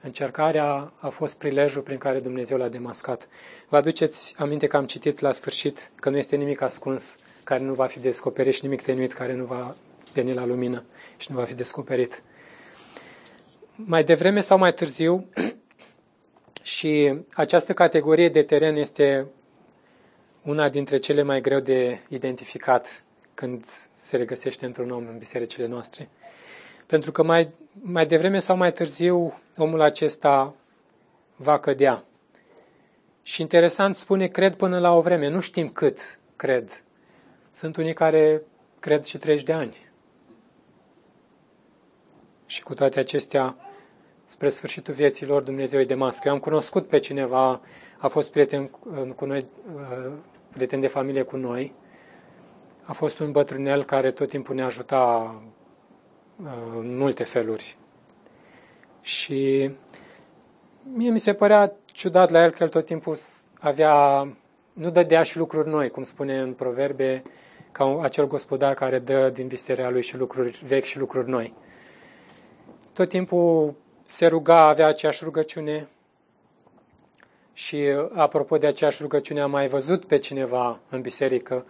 [0.00, 3.28] Încercarea a fost prilejul prin care Dumnezeu l-a demascat.
[3.68, 7.74] Vă aduceți aminte că am citit la sfârșit că nu este nimic ascuns care nu
[7.74, 9.74] va fi descoperit și nimic tenuit care nu va
[10.12, 10.84] veni la lumină
[11.16, 12.22] și nu va fi descoperit.
[13.74, 15.26] Mai devreme sau mai târziu,
[16.62, 19.26] și această categorie de teren este
[20.42, 23.64] una dintre cele mai greu de identificat când
[23.94, 26.08] se regăsește într-un om în bisericile noastre.
[26.86, 30.54] Pentru că mai, mai devreme sau mai târziu omul acesta
[31.36, 32.04] va cădea.
[33.22, 35.28] Și interesant spune, cred până la o vreme.
[35.28, 36.84] Nu știm cât cred.
[37.50, 38.42] Sunt unii care
[38.78, 39.76] cred și 30 de ani.
[42.46, 43.56] Și cu toate acestea,
[44.24, 46.28] spre sfârșitul vieții lor, Dumnezeu îi demască.
[46.28, 47.60] Eu am cunoscut pe cineva,
[47.98, 48.66] a fost prieten
[49.16, 50.12] cu noi, uh,
[50.52, 51.72] prieten de familie cu noi.
[52.82, 55.34] A fost un bătrânel care tot timpul ne ajuta
[56.42, 57.76] uh, în multe feluri.
[59.00, 59.70] Și
[60.94, 63.18] mie mi se părea ciudat la el că el tot timpul
[63.58, 64.28] avea,
[64.72, 67.22] nu dădea și lucruri noi, cum spune în proverbe,
[67.72, 71.54] ca acel gospodar care dă din visterea lui și lucruri vechi și lucruri noi.
[72.92, 75.88] Tot timpul se ruga, avea aceeași rugăciune
[77.52, 77.78] și
[78.12, 81.64] apropo de aceeași rugăciune am mai văzut pe cineva în biserică.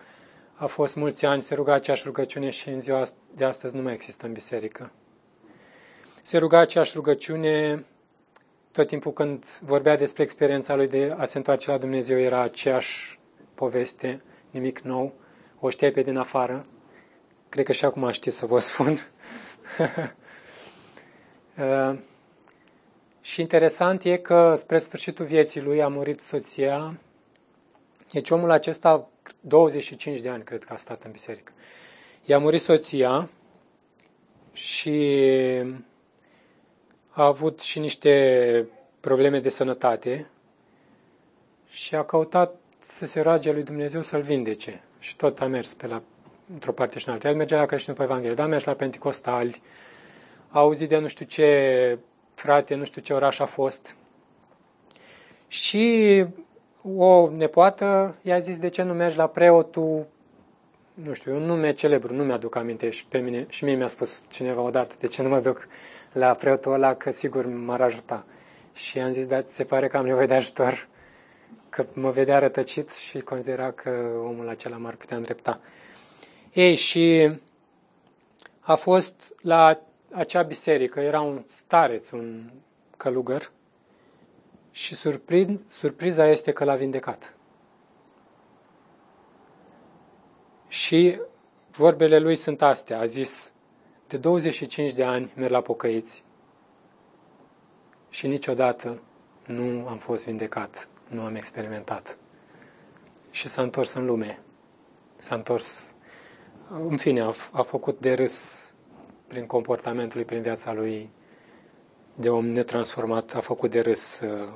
[0.63, 3.03] A fost mulți ani, se ruga aceeași rugăciune și în ziua
[3.35, 4.91] de astăzi nu mai există în biserică.
[6.23, 7.85] Se ruga aceeași rugăciune
[8.73, 13.19] tot timpul când vorbea despre experiența lui de a se întoarce la Dumnezeu, era aceeași
[13.55, 15.13] poveste, nimic nou,
[15.61, 16.65] o știai pe din afară.
[17.49, 18.99] Cred că și acum știți să vă spun.
[21.59, 21.99] Uh,
[23.21, 26.95] și interesant e că spre sfârșitul vieții lui a murit soția.
[28.13, 29.09] Deci omul acesta,
[29.41, 31.53] 25 de ani cred că a stat în biserică.
[32.25, 33.29] I-a murit soția
[34.53, 35.19] și
[37.09, 38.67] a avut și niște
[39.01, 40.31] probleme de sănătate
[41.71, 44.83] și a căutat să se roage lui Dumnezeu să-l vindece.
[44.99, 46.03] Și tot a mers pe la,
[46.53, 47.29] într-o parte și în alta.
[47.29, 49.63] El mergea la creștin pe Evanghelie, dar a mers la Pentecostali,
[50.49, 51.99] a auzit de nu știu ce
[52.35, 53.97] frate, nu știu ce oraș a fost.
[55.49, 56.25] Și
[56.83, 60.07] o nepoată i-a zis, de ce nu mergi la preotul,
[60.95, 64.25] nu știu, un nume celebru, nu mi-aduc aminte și pe mine, și mie mi-a spus
[64.31, 65.69] cineva odată, de ce nu mă duc
[66.13, 68.25] la preotul ăla, că sigur m-ar ajuta.
[68.73, 70.89] Și am zis, da, se pare că am nevoie de ajutor,
[71.69, 73.91] că mă vedea rătăcit și considera că
[74.25, 75.61] omul acela m-ar putea îndrepta.
[76.53, 77.31] Ei, și
[78.61, 82.51] a fost la acea biserică, era un stareț, un
[82.97, 83.51] călugăr,
[84.73, 87.37] și surpriz, surpriza este că l-a vindecat.
[90.69, 91.21] Și
[91.71, 92.99] vorbele lui sunt astea.
[92.99, 93.53] A zis,
[94.07, 96.25] de 25 de ani merg la pocăiți
[98.11, 99.01] și niciodată
[99.47, 102.19] nu am fost vindecat, nu am experimentat.
[103.31, 104.41] Și s-a întors în lume.
[105.17, 105.95] S-a întors,
[106.89, 108.67] în fine, a, a făcut de râs
[109.27, 111.11] prin comportamentul lui, prin viața lui
[112.15, 114.49] de om netransformat, a făcut de râs uh,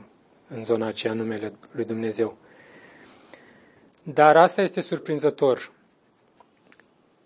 [0.49, 2.37] în zona aceea numele lui Dumnezeu.
[4.03, 5.73] Dar asta este surprinzător,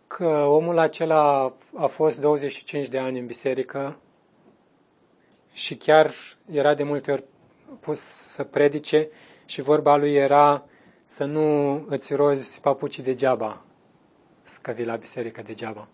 [0.07, 3.97] că omul acela a fost 25 de ani în biserică
[5.53, 6.11] și chiar
[6.53, 7.25] era de multe ori
[7.81, 9.09] pus să predice
[9.45, 10.65] și vorba lui era
[11.05, 13.63] să nu îți rozi papucii degeaba,
[14.43, 15.89] să vii la biserică degeaba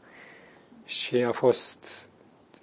[0.85, 2.11] și a fost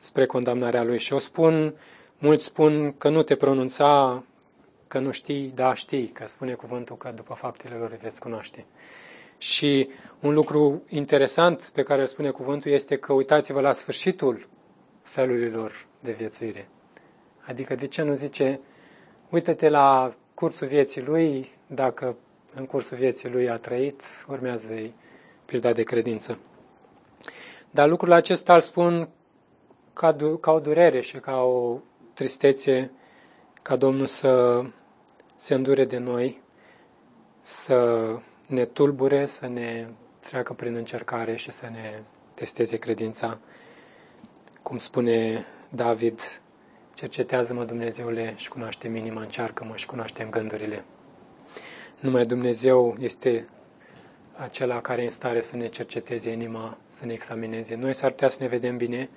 [0.03, 0.99] spre condamnarea lui.
[0.99, 1.73] Și o spun,
[2.17, 4.23] mulți spun că nu te pronunța,
[4.87, 8.65] că nu știi, da știi, că spune cuvântul că după faptele lor veți cunoaște.
[9.37, 9.89] Și
[10.19, 14.47] un lucru interesant pe care îl spune cuvântul este că uitați-vă la sfârșitul
[15.01, 16.67] felurilor de viețuire.
[17.47, 18.59] Adică de ce nu zice,
[19.29, 22.15] uită-te la cursul vieții lui, dacă
[22.55, 24.93] în cursul vieții lui a trăit, urmează-i
[25.45, 26.37] pilda de credință.
[27.71, 29.09] Dar lucrul acesta îl spun
[29.93, 31.79] ca, ca o durere și ca o
[32.13, 32.91] tristețe,
[33.61, 34.63] ca Domnul să
[35.35, 36.41] se îndure de noi,
[37.41, 38.07] să
[38.47, 39.87] ne tulbure, să ne
[40.19, 42.01] treacă prin încercare și să ne
[42.33, 43.39] testeze credința.
[44.61, 46.19] Cum spune David,
[46.93, 50.83] cercetează-mă Dumnezeule și cunoaște inima, încearcă-mă și cunoaște gândurile.
[51.99, 53.47] Numai Dumnezeu este
[54.35, 57.75] acela care e în stare să ne cerceteze inima, să ne examineze.
[57.75, 59.09] Noi s-ar putea să ne vedem bine,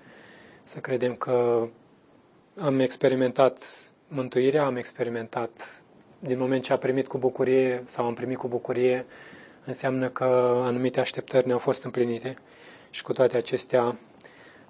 [0.67, 1.69] să credem că
[2.61, 3.61] am experimentat
[4.09, 5.83] mântuirea, am experimentat
[6.19, 9.07] din moment ce a primit cu bucurie sau am primit cu bucurie,
[9.65, 10.25] înseamnă că
[10.65, 12.37] anumite așteptări ne-au fost împlinite
[12.91, 13.97] și cu toate acestea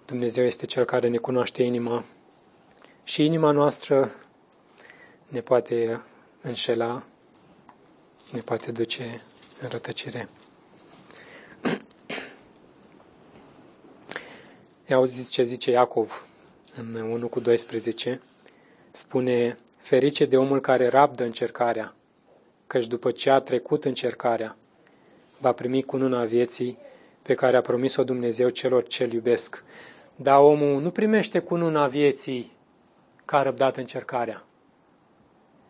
[0.07, 2.05] Dumnezeu este Cel care ne cunoaște inima
[3.05, 4.11] și inima noastră
[5.29, 6.01] ne poate
[6.43, 7.03] înșela,
[8.33, 9.21] ne poate duce
[9.61, 10.29] în rătăcire.
[14.89, 16.27] Ia auziți ce zice Iacov
[16.77, 18.21] în 1 cu 12.
[18.91, 21.95] Spune, ferice de omul care rabdă încercarea,
[22.67, 24.57] căci după ce a trecut încercarea,
[25.41, 26.79] va primi cununa vieții
[27.23, 29.65] pe care a promis-o Dumnezeu celor ce-L iubesc.
[30.17, 32.53] Dar omul nu primește cununa vieții
[33.25, 34.45] ca a răbdat încercarea,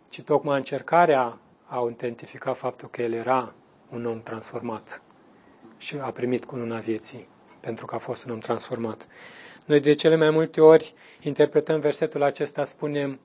[0.08, 3.54] ci tocmai încercarea a autentificat faptul că el era
[3.92, 5.02] un om transformat
[5.76, 7.28] și a primit cununa vieții
[7.66, 9.06] pentru că a fost un om transformat.
[9.66, 13.20] Noi de cele mai multe ori interpretăm versetul acesta, spunem,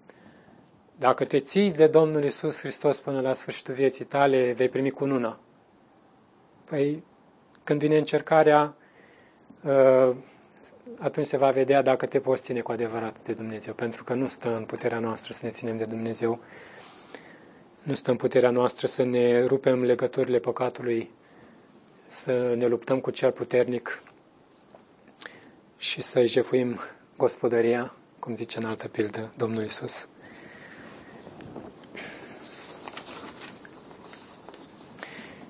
[0.97, 5.39] dacă te ții de Domnul Isus Hristos până la sfârșitul vieții tale, vei primi cununa.
[6.65, 7.03] Păi,
[7.63, 8.75] când vine încercarea,
[9.65, 10.15] ă,
[10.99, 14.27] atunci se va vedea dacă te poți ține cu adevărat de Dumnezeu, pentru că nu
[14.27, 16.39] stă în puterea noastră să ne ținem de Dumnezeu,
[17.83, 21.11] nu stă în puterea noastră să ne rupem legăturile păcatului,
[22.07, 24.03] să ne luptăm cu cel puternic
[25.81, 26.79] și să-i jefuim
[27.17, 30.07] gospodăria, cum zice în altă pildă Domnul Isus.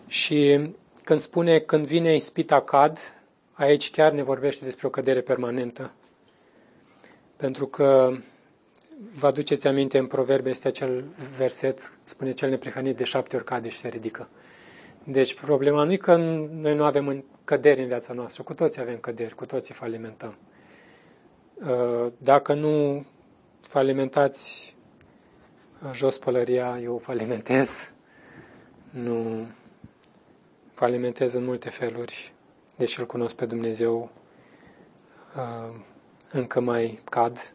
[0.07, 0.69] Și
[1.03, 2.99] când spune când vine ispita cad,
[3.53, 5.91] aici chiar ne vorbește despre o cădere permanentă.
[7.35, 8.15] Pentru că
[9.17, 11.03] vă aduceți aminte, în proverbe este acel
[11.37, 14.29] verset, spune cel neprihănit de șapte ori cade și se ridică.
[15.03, 18.97] Deci problema nu e că noi nu avem căderi în viața noastră, cu toții avem
[18.97, 20.35] căderi, cu toții falimentăm.
[21.55, 23.05] Uh, dacă nu
[23.61, 24.75] falimentați
[25.83, 27.93] uh, jos pălăria, eu falimentez.
[28.89, 29.47] Nu
[30.73, 32.33] falimentez în multe feluri,
[32.75, 34.11] deși îl cunosc pe Dumnezeu,
[35.35, 35.75] uh,
[36.31, 37.53] încă mai cad.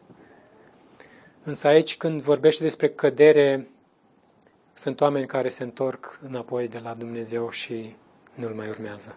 [1.43, 3.67] Însă aici, când vorbește despre cădere,
[4.77, 7.95] sunt oameni care se întorc înapoi de la Dumnezeu și
[8.33, 9.15] nu-L mai urmează.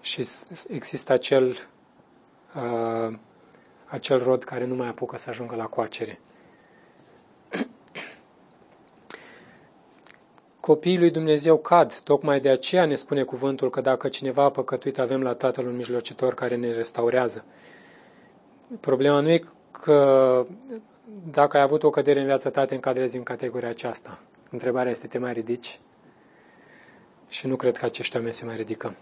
[0.00, 0.26] Și
[0.68, 1.56] există acel,
[2.54, 3.18] uh,
[3.86, 6.20] acel rod care nu mai apucă să ajungă la coacere.
[10.60, 14.98] Copiii lui Dumnezeu cad, tocmai de aceea ne spune cuvântul că dacă cineva a păcătuit,
[14.98, 17.44] avem la Tatăl un mijlocitor care ne restaurează.
[18.80, 20.46] Problema nu e că
[21.30, 24.18] dacă ai avut o cădere în viața ta, te încadrezi în categoria aceasta.
[24.50, 25.80] Întrebarea este, te mai ridici?
[27.28, 28.94] Și nu cred că acești oameni se mai ridică.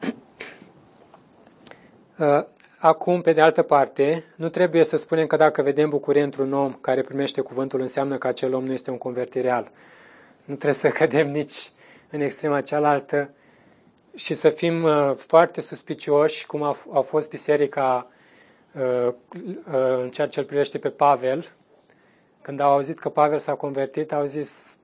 [2.18, 2.44] Uh,
[2.78, 6.72] acum, pe de altă parte, nu trebuie să spunem că dacă vedem bucurie într-un om
[6.72, 9.70] care primește cuvântul, înseamnă că acel om nu este un convertit real.
[10.44, 11.72] Nu trebuie să cădem nici
[12.10, 13.30] în extrema cealaltă
[14.14, 18.19] și să fim uh, foarte suspicioși, cum a, a fost biserica uh, uh,
[20.02, 21.52] în ceea ce îl privește pe Pavel.
[22.42, 24.78] Când au auzit că Pavel s-a convertit, au zis,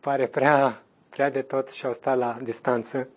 [0.00, 3.08] pare prea, prea de tot și au stat la distanță.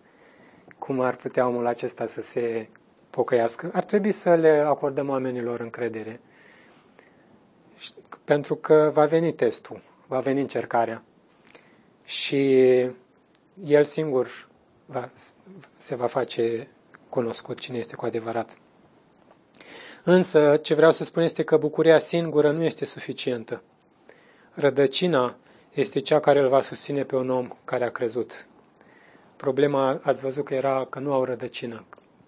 [0.78, 2.68] Cum ar putea omul acesta să se
[3.10, 3.70] pocăiască?
[3.72, 6.20] Ar trebui să le acordăm oamenilor încredere.
[8.24, 11.02] Pentru că va veni testul, va veni încercarea
[12.04, 12.60] și
[13.64, 14.48] el singur
[14.86, 15.10] va,
[15.76, 16.68] se va face
[17.08, 18.56] cunoscut cine este cu adevărat.
[20.02, 23.62] Însă, ce vreau să spun este că bucuria singură nu este suficientă.
[24.54, 25.36] Rădăcina
[25.74, 28.46] este cea care îl va susține pe un om care a crezut.
[29.36, 31.84] Problema, ați văzut că era că nu au rădăcină.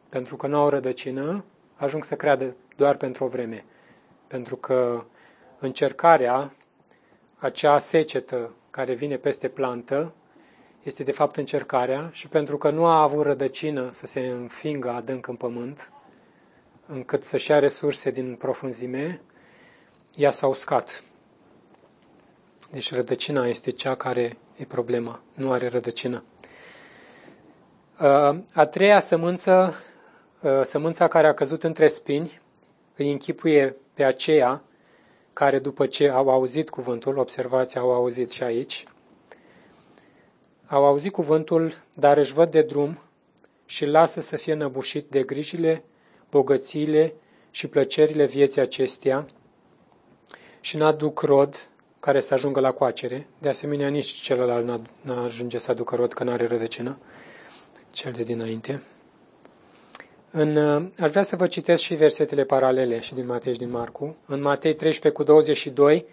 [0.09, 1.45] Pentru că nu au rădăcină,
[1.77, 3.65] ajung să creadă doar pentru o vreme.
[4.27, 5.05] Pentru că
[5.59, 6.53] încercarea,
[7.39, 10.13] acea secetă care vine peste plantă
[10.83, 15.27] este de fapt încercarea și pentru că nu a avut rădăcină să se înfingă adânc
[15.27, 15.93] în pământ,
[16.93, 19.21] încât să-și ia resurse din profunzime,
[20.17, 21.03] ea s-a uscat.
[22.71, 26.25] Deci rădăcina este cea care e problema, nu are rădăcină.
[28.01, 29.75] Uh, a treia sămânță,
[30.41, 32.41] uh, sămânța care a căzut între spini,
[32.97, 34.63] îi închipuie pe aceea
[35.33, 38.85] care după ce au auzit cuvântul, observați, au auzit și aici,
[40.67, 42.99] au auzit cuvântul, dar își văd de drum
[43.67, 45.85] și lasă să fie năbușit de grijile,
[46.31, 47.15] bogățiile
[47.51, 49.29] și plăcerile vieții acesteia
[50.61, 51.69] și n-aduc rod
[52.01, 53.27] care să ajungă la coacere.
[53.39, 56.99] De asemenea, nici celălalt n-ajunge să aducă rod, că n-are rădăcină,
[57.91, 58.83] cel de dinainte.
[60.31, 60.57] În,
[61.01, 64.17] aș vrea să vă citesc și versetele paralele și din Matei și din Marcu.
[64.27, 66.07] În Matei 13 cu 22,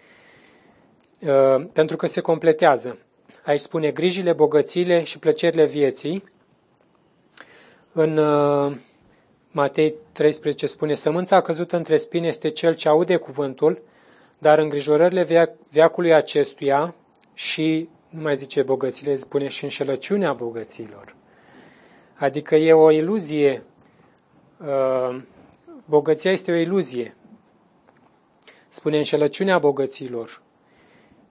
[1.20, 2.98] uh, pentru că se completează.
[3.44, 6.24] Aici spune grijile, bogățiile și plăcerile vieții.
[7.92, 8.76] În uh,
[9.58, 13.82] Matei 13 spune, sămânța căzută între spine este cel ce aude cuvântul,
[14.38, 16.94] dar îngrijorările veacului acestuia
[17.34, 21.14] și, nu mai zice bogățile, spune și înșelăciunea bogăților.
[22.14, 23.62] Adică e o iluzie.
[24.60, 25.20] Uh,
[25.84, 27.16] bogăția este o iluzie.
[28.68, 30.42] Spune înșelăciunea bogăților.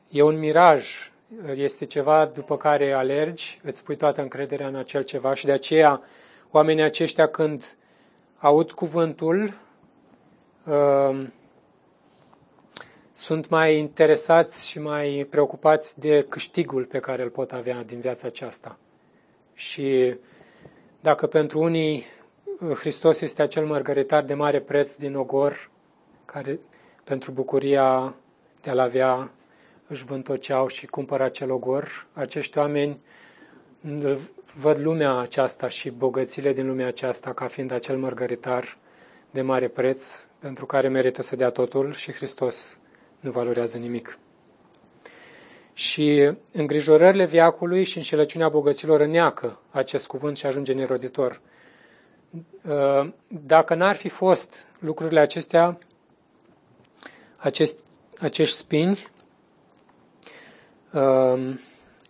[0.10, 1.12] E un miraj,
[1.54, 6.02] este ceva după care alergi, îți pui toată încrederea în acel ceva și de aceea
[6.52, 7.78] oamenii aceștia când
[8.38, 9.54] aud cuvântul,
[10.66, 11.28] uh,
[13.12, 18.28] sunt mai interesați și mai preocupați de câștigul pe care îl pot avea din viața
[18.28, 18.78] aceasta.
[19.54, 20.16] Și
[21.02, 22.04] dacă pentru unii
[22.60, 25.70] uh, Hristos este acel mărgăritar de mare preț din ogor,
[26.26, 26.60] care
[27.04, 28.16] pentru bucuria
[28.62, 29.32] de a-l avea
[29.88, 33.02] își vând tot ce au și cumpără acel ogor, acești oameni
[34.60, 38.78] văd lumea aceasta și bogățile din lumea aceasta ca fiind acel mărgăritar
[39.32, 42.80] de mare preț pentru care merită să dea totul și Hristos
[43.20, 44.18] nu valorează nimic.
[45.74, 51.42] Și îngrijorările viacului și înșelăciunea bogăților îneacă acest cuvânt și ajunge neroditor.
[52.70, 55.78] Uh, dacă n-ar fi fost lucrurile acestea,
[57.38, 57.86] acest,
[58.20, 59.08] acești spini,
[60.94, 61.54] uh,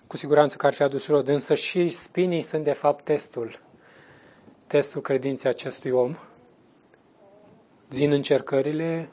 [0.08, 3.60] cu siguranță că ar fi adus rod, însă și spinii sunt de fapt testul,
[4.68, 6.16] testul credinței acestui om.
[7.90, 9.10] Vin încercările,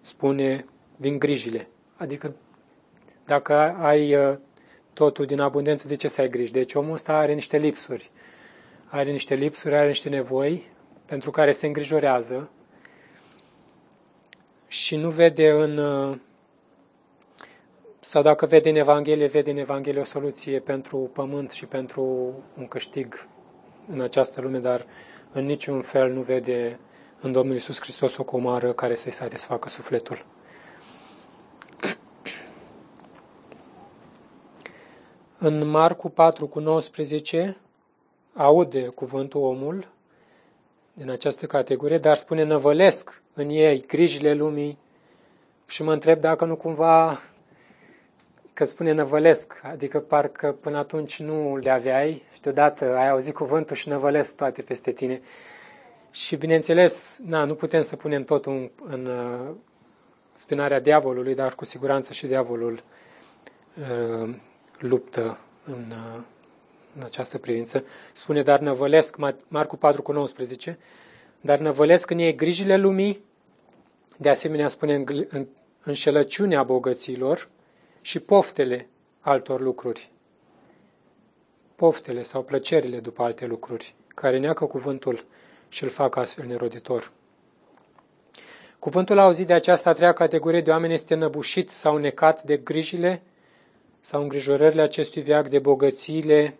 [0.00, 0.64] spune
[0.96, 1.68] din grijile.
[1.96, 2.34] Adică
[3.24, 4.36] dacă ai uh,
[4.92, 6.52] totul din abundență, de ce să ai griji?
[6.52, 8.10] Deci omul ăsta are niște lipsuri.
[8.86, 10.70] Are niște lipsuri, are niște nevoi
[11.06, 12.50] pentru care se îngrijorează
[14.66, 16.16] și nu vede în uh,
[18.04, 22.02] sau dacă vede în Evanghelie, vede în Evanghelie o soluție pentru pământ și pentru
[22.58, 23.28] un câștig
[23.88, 24.86] în această lume, dar
[25.32, 26.78] în niciun fel nu vede
[27.20, 30.26] în Domnul Isus Hristos o comară care să-i satisfacă sufletul.
[35.38, 37.56] În Marcu 4 cu 19
[38.34, 39.88] aude cuvântul omul
[40.92, 44.78] din această categorie, dar spune năvălesc în ei grijile lumii
[45.66, 47.20] și mă întreb dacă nu cumva
[48.54, 53.76] că spune năvălesc, adică parcă până atunci nu le aveai și deodată ai auzit cuvântul
[53.76, 55.20] și năvălesc toate peste tine.
[56.10, 59.54] Și bineînțeles, na, nu putem să punem totul în, în uh,
[60.32, 62.82] spinarea diavolului, dar cu siguranță și diavolul
[63.80, 64.36] uh,
[64.78, 66.20] luptă în, uh,
[66.96, 67.84] în această privință.
[68.12, 69.16] Spune, dar năvălesc,
[69.48, 70.78] Marcu 4 cu 19,
[71.40, 73.24] dar năvălesc în ei grijile lumii,
[74.16, 75.46] de asemenea spune în, în
[75.82, 77.48] înșelăciunea bogăților
[78.04, 78.88] și poftele
[79.20, 80.10] altor lucruri.
[81.76, 85.24] Poftele sau plăcerile după alte lucruri, care neacă cuvântul
[85.68, 87.10] și îl fac astfel neroditor.
[88.78, 93.22] Cuvântul auzit de această a treia categorie de oameni este năbușit sau necat de grijile
[94.00, 96.54] sau îngrijorările acestui viac de bogățiile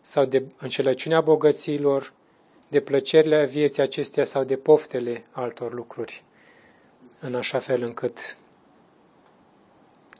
[0.00, 2.12] sau de înșelăciunea bogățiilor,
[2.68, 6.24] de plăcerile vieții acesteia sau de poftele altor lucruri,
[7.20, 8.36] în așa fel încât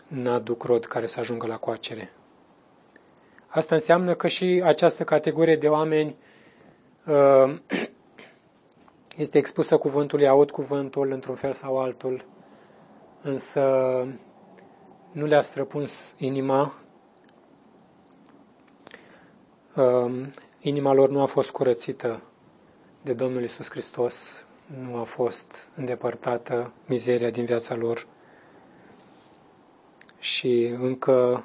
[0.09, 2.11] n-aduc rod care să ajungă la coacere.
[3.46, 6.16] Asta înseamnă că și această categorie de oameni
[7.06, 7.54] uh,
[9.16, 12.24] este expusă cuvântului, aud cuvântul într-un fel sau altul,
[13.22, 13.62] însă
[15.12, 16.72] nu le-a străpuns inima,
[19.76, 20.30] um,
[20.61, 22.22] inima lor nu a fost curățită
[23.02, 24.46] de Domnul Isus Hristos,
[24.82, 28.06] nu a fost îndepărtată mizeria din viața lor
[30.18, 31.44] și încă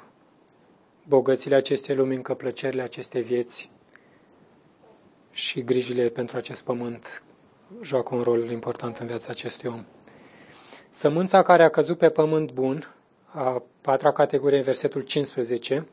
[1.08, 3.70] bogățile acestei lumi, încă plăcerile acestei vieți
[5.30, 7.22] și grijile pentru acest pământ
[7.82, 9.84] joacă un rol important în viața acestui om.
[10.88, 12.94] Sămânța care a căzut pe pământ bun
[13.24, 15.86] a patra categorie, versetul 15,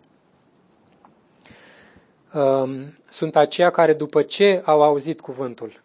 [2.34, 5.82] um, sunt aceia care după ce au auzit cuvântul.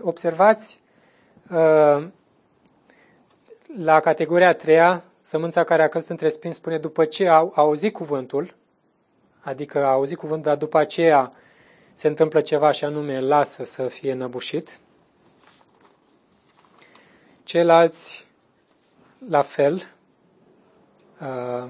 [0.00, 0.80] Observați,
[1.50, 2.06] uh,
[3.76, 7.92] la categoria a treia, sămânța care a căzut între spini spune după ce au auzit
[7.92, 8.54] cuvântul,
[9.40, 11.32] adică a auzit cuvântul, dar după aceea
[11.92, 14.78] se întâmplă ceva și anume lasă să fie înăbușit.
[17.42, 18.26] Ceilalți,
[19.28, 19.86] la fel,
[21.20, 21.68] uh,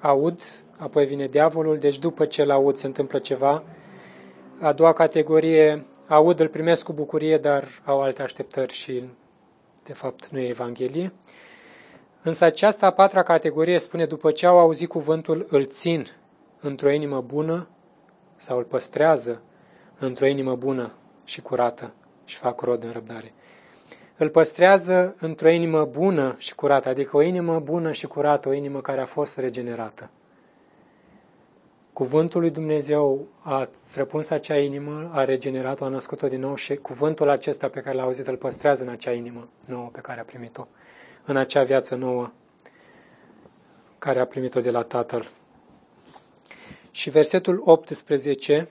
[0.00, 0.40] aud,
[0.78, 3.62] apoi vine diavolul, deci după ce îl aud se întâmplă ceva.
[4.60, 9.04] A doua categorie, aud, îl primesc cu bucurie, dar au alte așteptări și,
[9.84, 11.12] de fapt, nu e Evanghelie.
[12.28, 16.06] Însă această a patra categorie spune, după ce au auzit cuvântul, îl țin
[16.60, 17.68] într-o inimă bună
[18.36, 19.42] sau îl păstrează
[19.98, 20.92] într-o inimă bună
[21.24, 21.92] și curată
[22.24, 23.32] și fac rod în răbdare.
[24.16, 28.80] Îl păstrează într-o inimă bună și curată, adică o inimă bună și curată, o inimă
[28.80, 30.10] care a fost regenerată.
[31.92, 37.30] Cuvântul lui Dumnezeu a străpuns acea inimă, a regenerat-o, a născut-o din nou și cuvântul
[37.30, 40.66] acesta pe care l-a auzit îl păstrează în acea inimă nouă pe care a primit-o,
[41.28, 42.30] în acea viață nouă
[43.98, 45.28] care a primit-o de la Tatăl.
[46.90, 48.68] Și versetul 18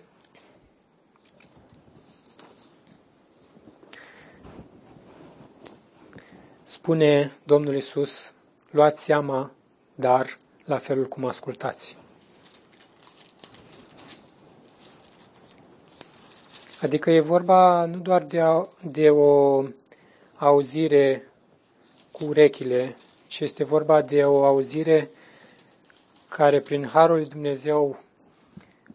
[6.64, 8.34] spune Domnul Isus,
[8.72, 9.52] luați seama,
[9.96, 11.98] dar la felul cum ascultați.
[16.82, 19.64] Adică e vorba nu doar de, a, de o
[20.36, 21.32] auzire
[22.20, 22.96] cu urechile,
[23.28, 25.10] ci este vorba de o auzire
[26.30, 28.00] care prin Harul lui Dumnezeu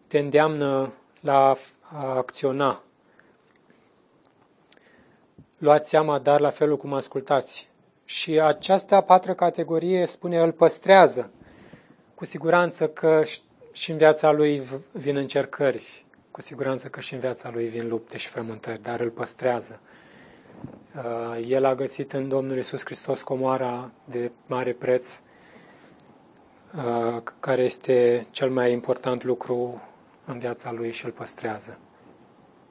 [0.07, 1.55] te îndeamnă la
[1.93, 2.83] a acționa.
[5.57, 7.69] Luați seama, dar la felul cum ascultați.
[8.05, 11.29] Și această a patra categorie spune, îl păstrează.
[12.15, 13.21] Cu siguranță că
[13.71, 14.61] și în viața lui
[14.91, 19.09] vin încercări, cu siguranță că și în viața lui vin lupte și frământări, dar îl
[19.09, 19.79] păstrează.
[20.95, 25.21] Uh, el a găsit în Domnul Isus Hristos comoara de mare preț,
[26.75, 29.81] uh, care este cel mai important lucru
[30.25, 31.77] în viața lui și îl păstrează.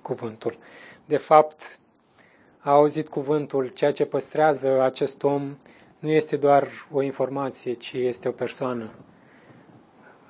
[0.03, 0.57] Cuvântul.
[1.05, 1.79] De fapt,
[2.59, 5.57] a auzit cuvântul, ceea ce păstrează acest om
[5.99, 8.91] nu este doar o informație, ci este o persoană.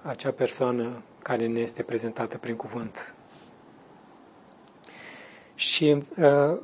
[0.03, 3.15] Acea persoană care ne este prezentată prin cuvânt.
[5.55, 6.59] Și uh,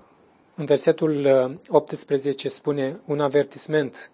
[0.59, 1.27] în versetul
[1.69, 4.11] 18 uh, spune un avertisment.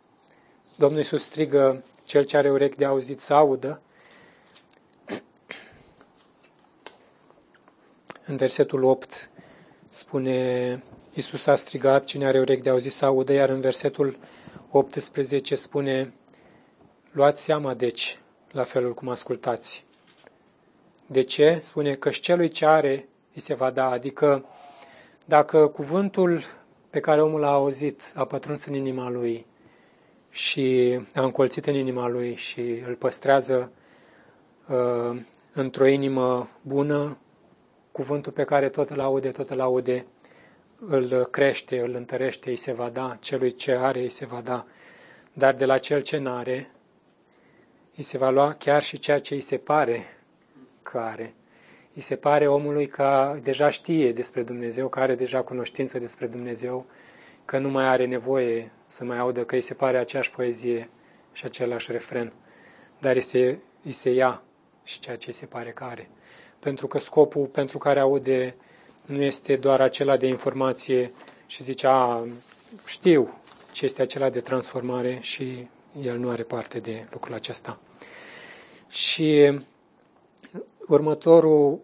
[0.76, 3.80] Domnul Iisus strigă cel ce are urechi de auzit să audă.
[8.26, 9.30] În versetul 8
[9.88, 10.82] spune
[11.14, 14.18] Iisus a strigat, cine are urechi de auzit să audă, iar în versetul
[14.70, 16.12] 18 spune,
[17.10, 18.18] luați seama deci
[18.50, 19.84] la felul cum ascultați.
[21.06, 21.58] De ce?
[21.62, 24.44] Spune că și celui ce are îi se va da, adică
[25.24, 26.40] dacă cuvântul
[26.90, 29.46] pe care omul l-a auzit a pătruns în inima lui
[30.30, 33.72] și a încolțit în inima lui și îl păstrează
[34.68, 35.20] uh,
[35.52, 37.18] într-o inimă bună,
[37.92, 40.06] cuvântul pe care tot îl aude, tot îl aude,
[40.86, 44.66] îl crește, îl întărește, îi se va da, celui ce are îi se va da,
[45.32, 46.70] dar de la cel ce n-are,
[47.96, 50.04] îi se va lua chiar și ceea ce îi se pare
[50.82, 51.34] că are
[51.94, 56.86] îi se pare omului că deja știe despre Dumnezeu, că are deja cunoștință despre Dumnezeu,
[57.44, 60.88] că nu mai are nevoie să mai audă, că îi se pare aceeași poezie
[61.32, 62.32] și același refren,
[62.98, 64.42] dar îi se, îi se ia
[64.84, 66.08] și ceea ce îi se pare că are.
[66.58, 68.54] Pentru că scopul pentru care aude
[69.06, 71.10] nu este doar acela de informație
[71.46, 72.22] și zice, a,
[72.86, 73.40] știu
[73.72, 75.68] ce este acela de transformare și
[76.02, 77.78] el nu are parte de lucrul acesta.
[78.88, 79.58] Și
[80.88, 81.80] Următorul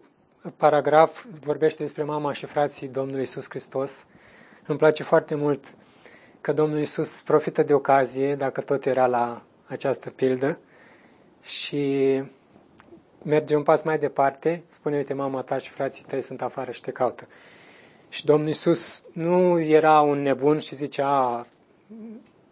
[0.57, 4.07] paragraf vorbește despre mama și frații Domnului Isus Hristos.
[4.65, 5.75] Îmi place foarte mult
[6.41, 10.59] că Domnul Isus profită de ocazie, dacă tot era la această pildă,
[11.41, 12.23] și
[13.23, 16.81] merge un pas mai departe, spune, uite, mama ta și frații tăi sunt afară și
[16.81, 17.27] te caută.
[18.09, 21.45] Și Domnul Isus nu era un nebun și zicea, a,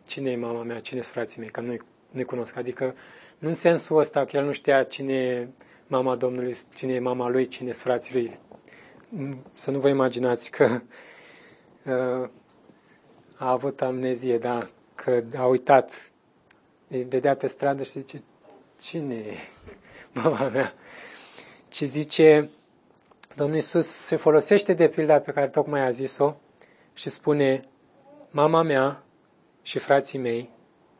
[0.05, 1.81] cine e mama mea, cine sunt frații mei, că nu-i,
[2.11, 2.57] nu-i cunosc.
[2.57, 2.95] Adică
[3.37, 5.47] nu în sensul ăsta că el nu știa cine e
[5.89, 8.39] mama Domnului, cine e mama lui, cine sunt frații lui.
[9.53, 10.65] Să nu vă imaginați că
[11.85, 12.29] uh,
[13.37, 16.11] a avut amnezie, da, că a uitat,
[16.87, 18.23] îi vedea pe stradă și zice,
[18.81, 19.35] cine e
[20.21, 20.73] mama mea?
[21.67, 22.49] Ce zice,
[23.35, 26.35] Domnul Iisus se folosește de pilda pe care tocmai a zis-o
[26.93, 27.67] și spune,
[28.31, 29.03] mama mea
[29.61, 30.49] și frații mei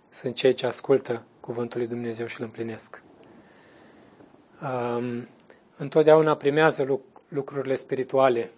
[0.09, 3.08] sunt cei ce ascultă cuvântul lui Dumnezeu și îl împlinesc um,
[5.77, 8.51] întotdeauna primează lucrurile spirituale,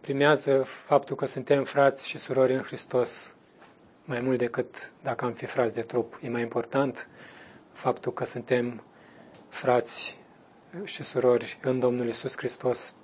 [0.00, 3.36] primează faptul că suntem frați și surori în Hristos
[4.04, 6.18] mai mult decât dacă am fi frați de trup.
[6.22, 7.08] E mai important
[7.72, 8.82] faptul că suntem
[9.48, 10.18] frați
[10.84, 12.94] și surori în Domnul Isus Hristos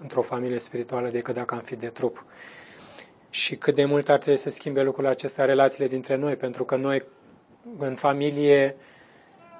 [0.00, 2.24] într-o familie spirituală decât dacă am fi de trup.
[3.30, 6.76] Și cât de mult ar trebui să schimbe lucrul acesta relațiile dintre noi, pentru că
[6.76, 7.04] noi
[7.78, 8.76] în familie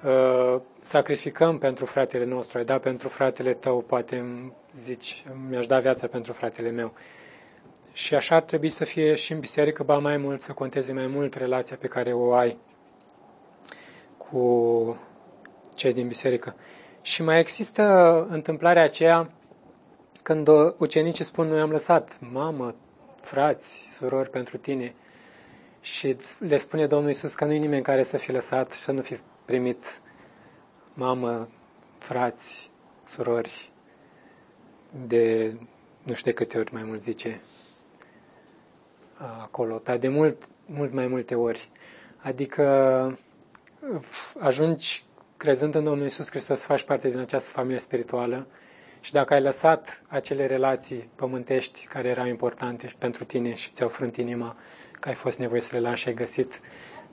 [0.04, 4.24] uh, sacrificăm pentru fratele nostru, ai dat pentru fratele tău, poate
[4.74, 6.94] zici, mi-aș da viața pentru fratele meu.
[7.92, 11.06] Și așa ar trebui să fie și în biserică, ba mai mult, să conteze mai
[11.06, 12.56] mult relația pe care o ai
[14.16, 14.96] cu
[15.74, 16.54] cei din biserică.
[17.02, 17.82] Și mai există
[18.30, 19.30] întâmplarea aceea
[20.22, 20.48] când
[20.78, 22.74] ucenicii spun, noi am lăsat mamă,
[23.20, 24.94] frați, surori pentru tine
[25.80, 28.92] și le spune Domnul Isus că nu e nimeni care să fi lăsat și să
[28.92, 29.18] nu fi
[29.50, 30.00] primit
[30.94, 31.48] mamă,
[31.98, 32.70] frați,
[33.04, 33.72] surori
[35.06, 35.52] de
[36.02, 37.40] nu știu de câte ori mai mult zice
[39.42, 41.70] acolo, dar de mult, mult mai multe ori.
[42.16, 42.64] Adică
[44.38, 45.04] ajungi
[45.36, 48.46] crezând în Domnul Isus Hristos, faci parte din această familie spirituală
[49.00, 54.16] și dacă ai lăsat acele relații pământești care erau importante pentru tine și ți-au frânt
[54.16, 54.56] inima,
[55.00, 56.60] că ai fost nevoie să le lași și ai găsit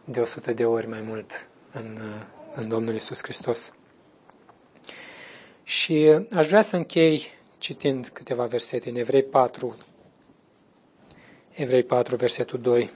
[0.05, 1.99] de 100 de ori mai mult în,
[2.55, 3.73] în Domnul Isus Hristos.
[5.63, 9.77] Și aș vrea să închei citind câteva versete în Evrei 4,
[11.51, 12.91] Evrei 4, versetul 2.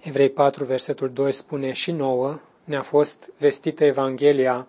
[0.00, 4.66] Evrei 4, versetul 2 spune și nouă ne-a fost vestită Evanghelia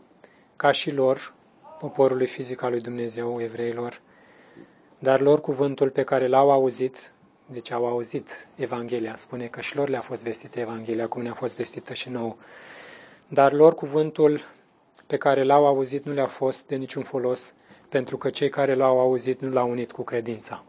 [0.56, 1.34] ca și lor,
[1.80, 4.02] poporului fizic al lui Dumnezeu, evreilor,
[5.00, 7.14] dar lor cuvântul pe care l-au auzit,
[7.46, 11.58] deci au auzit Evanghelia, spune că și lor le-a fost vestită Evanghelia, cum ne-a fost
[11.58, 12.36] vestită și nouă,
[13.28, 14.40] dar lor cuvântul
[15.08, 17.54] pe care l-au auzit nu le-a fost de niciun folos,
[17.90, 20.64] pentru că cei care l-au auzit nu l-au unit cu credința.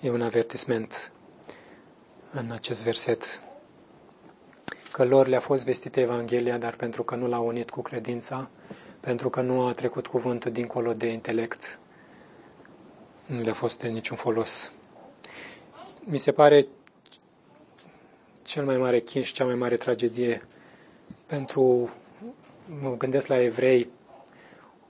[0.00, 1.12] E un avertisment
[2.32, 3.42] în acest verset
[4.94, 8.48] că lor le-a fost vestită Evanghelia, dar pentru că nu l-au unit cu credința,
[9.00, 11.78] pentru că nu a trecut cuvântul dincolo de intelect,
[13.26, 14.72] nu le-a fost de niciun folos.
[16.04, 16.66] Mi se pare
[18.42, 20.46] cel mai mare chinș și cea mai mare tragedie
[21.26, 21.90] pentru,
[22.80, 23.88] mă gândesc la evrei,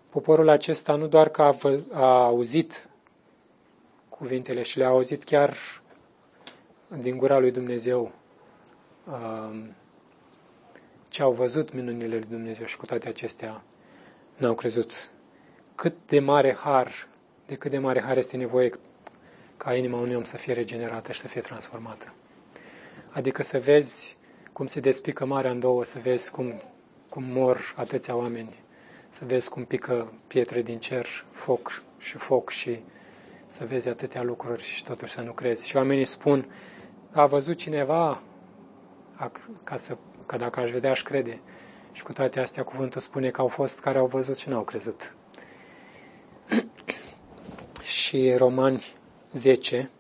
[0.09, 1.57] poporul acesta nu doar că a,
[1.93, 2.89] a auzit
[4.09, 5.57] cuvintele și le-a auzit chiar
[6.99, 8.13] din gura lui Dumnezeu
[9.07, 9.75] um,
[11.15, 13.63] ce au văzut minunile lui Dumnezeu și cu toate acestea
[14.37, 15.11] n-au crezut.
[15.75, 17.09] Cât de mare har,
[17.47, 18.71] de cât de mare har este nevoie
[19.57, 22.13] ca inima unui om să fie regenerată și să fie transformată.
[23.11, 24.17] Adică să vezi
[24.53, 26.63] cum se despică marea în două, să vezi cum,
[27.09, 28.55] cum mor atâția oameni,
[29.09, 32.79] să vezi cum pică pietre din cer, foc și foc și
[33.47, 35.69] să vezi atâtea lucruri și totuși să nu crezi.
[35.69, 36.47] Și oamenii spun,
[37.11, 38.23] a văzut cineva
[39.65, 39.97] ca, să,
[40.27, 41.41] ca dacă aș vedea, aș crede.
[41.93, 45.15] Și cu toate astea, cuvântul spune că au fost care au văzut și n-au crezut.
[47.83, 48.85] și Romani
[49.33, 49.91] 10,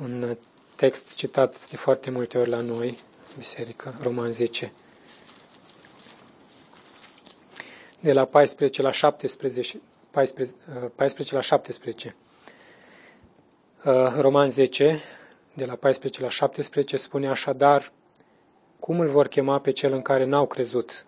[0.00, 0.36] un
[0.76, 2.96] text citat de foarte multe ori la noi,
[3.36, 4.72] biserică, Roman 10,
[8.00, 9.80] de la 14 la 17,
[10.10, 10.54] 14,
[10.94, 12.16] 14 la 17.
[13.84, 15.00] Uh, Roman 10,
[15.54, 17.92] de la 14 la 17, spune așadar,
[18.80, 21.06] cum îl vor chema pe cel în care n-au crezut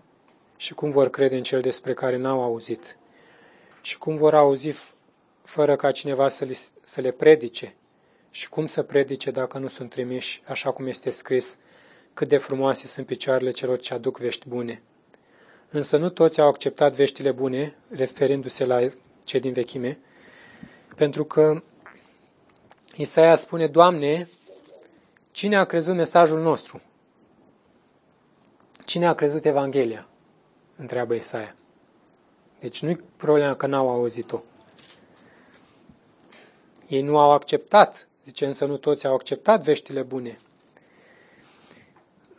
[0.56, 2.96] și cum vor crede în cel despre care n-au auzit
[3.80, 4.92] și cum vor auzi
[5.42, 7.74] fără ca cineva să, li, să le predice
[8.30, 11.58] și cum să predice dacă nu sunt trimiși, așa cum este scris,
[12.14, 14.82] cât de frumoase sunt picioarele celor ce aduc vești bune.
[15.70, 18.88] Însă nu toți au acceptat veștile bune, referindu-se la
[19.24, 19.98] cei din vechime,
[20.96, 21.62] pentru că
[22.96, 24.28] Isaia spune, Doamne,
[25.30, 26.80] cine a crezut mesajul nostru?
[28.92, 30.08] Cine a crezut Evanghelia?
[30.76, 31.54] Întreabă Isaia.
[32.60, 34.40] Deci nu-i problema că n-au auzit-o.
[36.88, 40.38] Ei nu au acceptat, zice însă nu toți au acceptat veștile bune.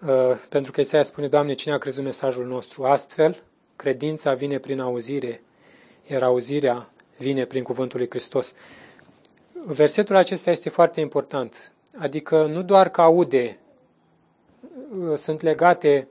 [0.08, 2.86] Uh, pentru că Isaia spune, Doamne, cine a crezut mesajul nostru?
[2.86, 3.44] Astfel,
[3.76, 5.44] credința vine prin auzire,
[6.10, 8.54] iar auzirea vine prin cuvântul lui Hristos.
[9.66, 11.72] Versetul acesta este foarte important.
[11.98, 13.60] Adică nu doar că aude,
[15.00, 16.08] uh, sunt legate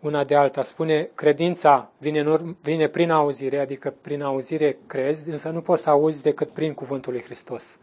[0.00, 0.62] una de alta.
[0.62, 5.90] Spune, credința vine, în vine prin auzire, adică prin auzire crezi, însă nu poți să
[5.90, 7.78] auzi decât prin cuvântul lui Hristos.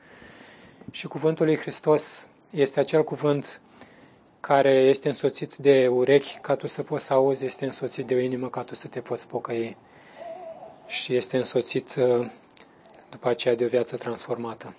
[0.92, 3.62] Și cuvântul lui Hristos este acel cuvânt
[4.40, 8.20] care este însoțit de urechi ca tu să poți să auzi, este însoțit de o
[8.20, 9.78] inimă ca tu să te poți pocăi
[10.88, 12.30] și este însoțit uh,
[13.10, 14.76] după aceea de o viață transformată.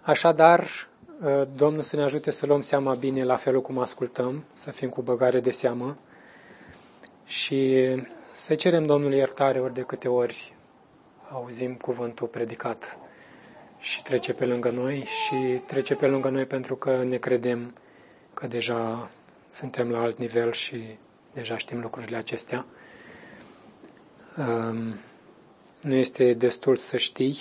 [0.00, 0.89] Așadar, uh,
[1.56, 5.02] Domnul să ne ajute să luăm seama bine la felul cum ascultăm, să fim cu
[5.02, 5.96] băgare de seamă
[7.24, 7.86] și
[8.34, 10.54] să cerem Domnului iertare ori de câte ori
[11.32, 12.98] auzim cuvântul predicat
[13.78, 17.74] și trece pe lângă noi și trece pe lângă noi pentru că ne credem
[18.34, 19.10] că deja
[19.48, 20.84] suntem la alt nivel și
[21.34, 22.66] deja știm lucrurile acestea.
[24.36, 24.94] Um,
[25.80, 27.36] nu este destul să știi,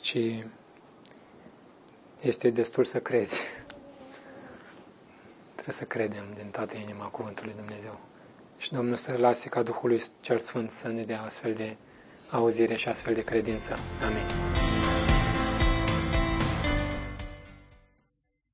[0.00, 0.18] ci
[2.20, 3.40] este destul să crezi.
[5.52, 8.00] Trebuie să credem din toată inima Cuvântului Dumnezeu.
[8.58, 11.76] Și Domnul să lase ca Duhului cel Sfânt să ne dea astfel de
[12.30, 13.76] auzire și astfel de credință.
[14.04, 14.45] Amin.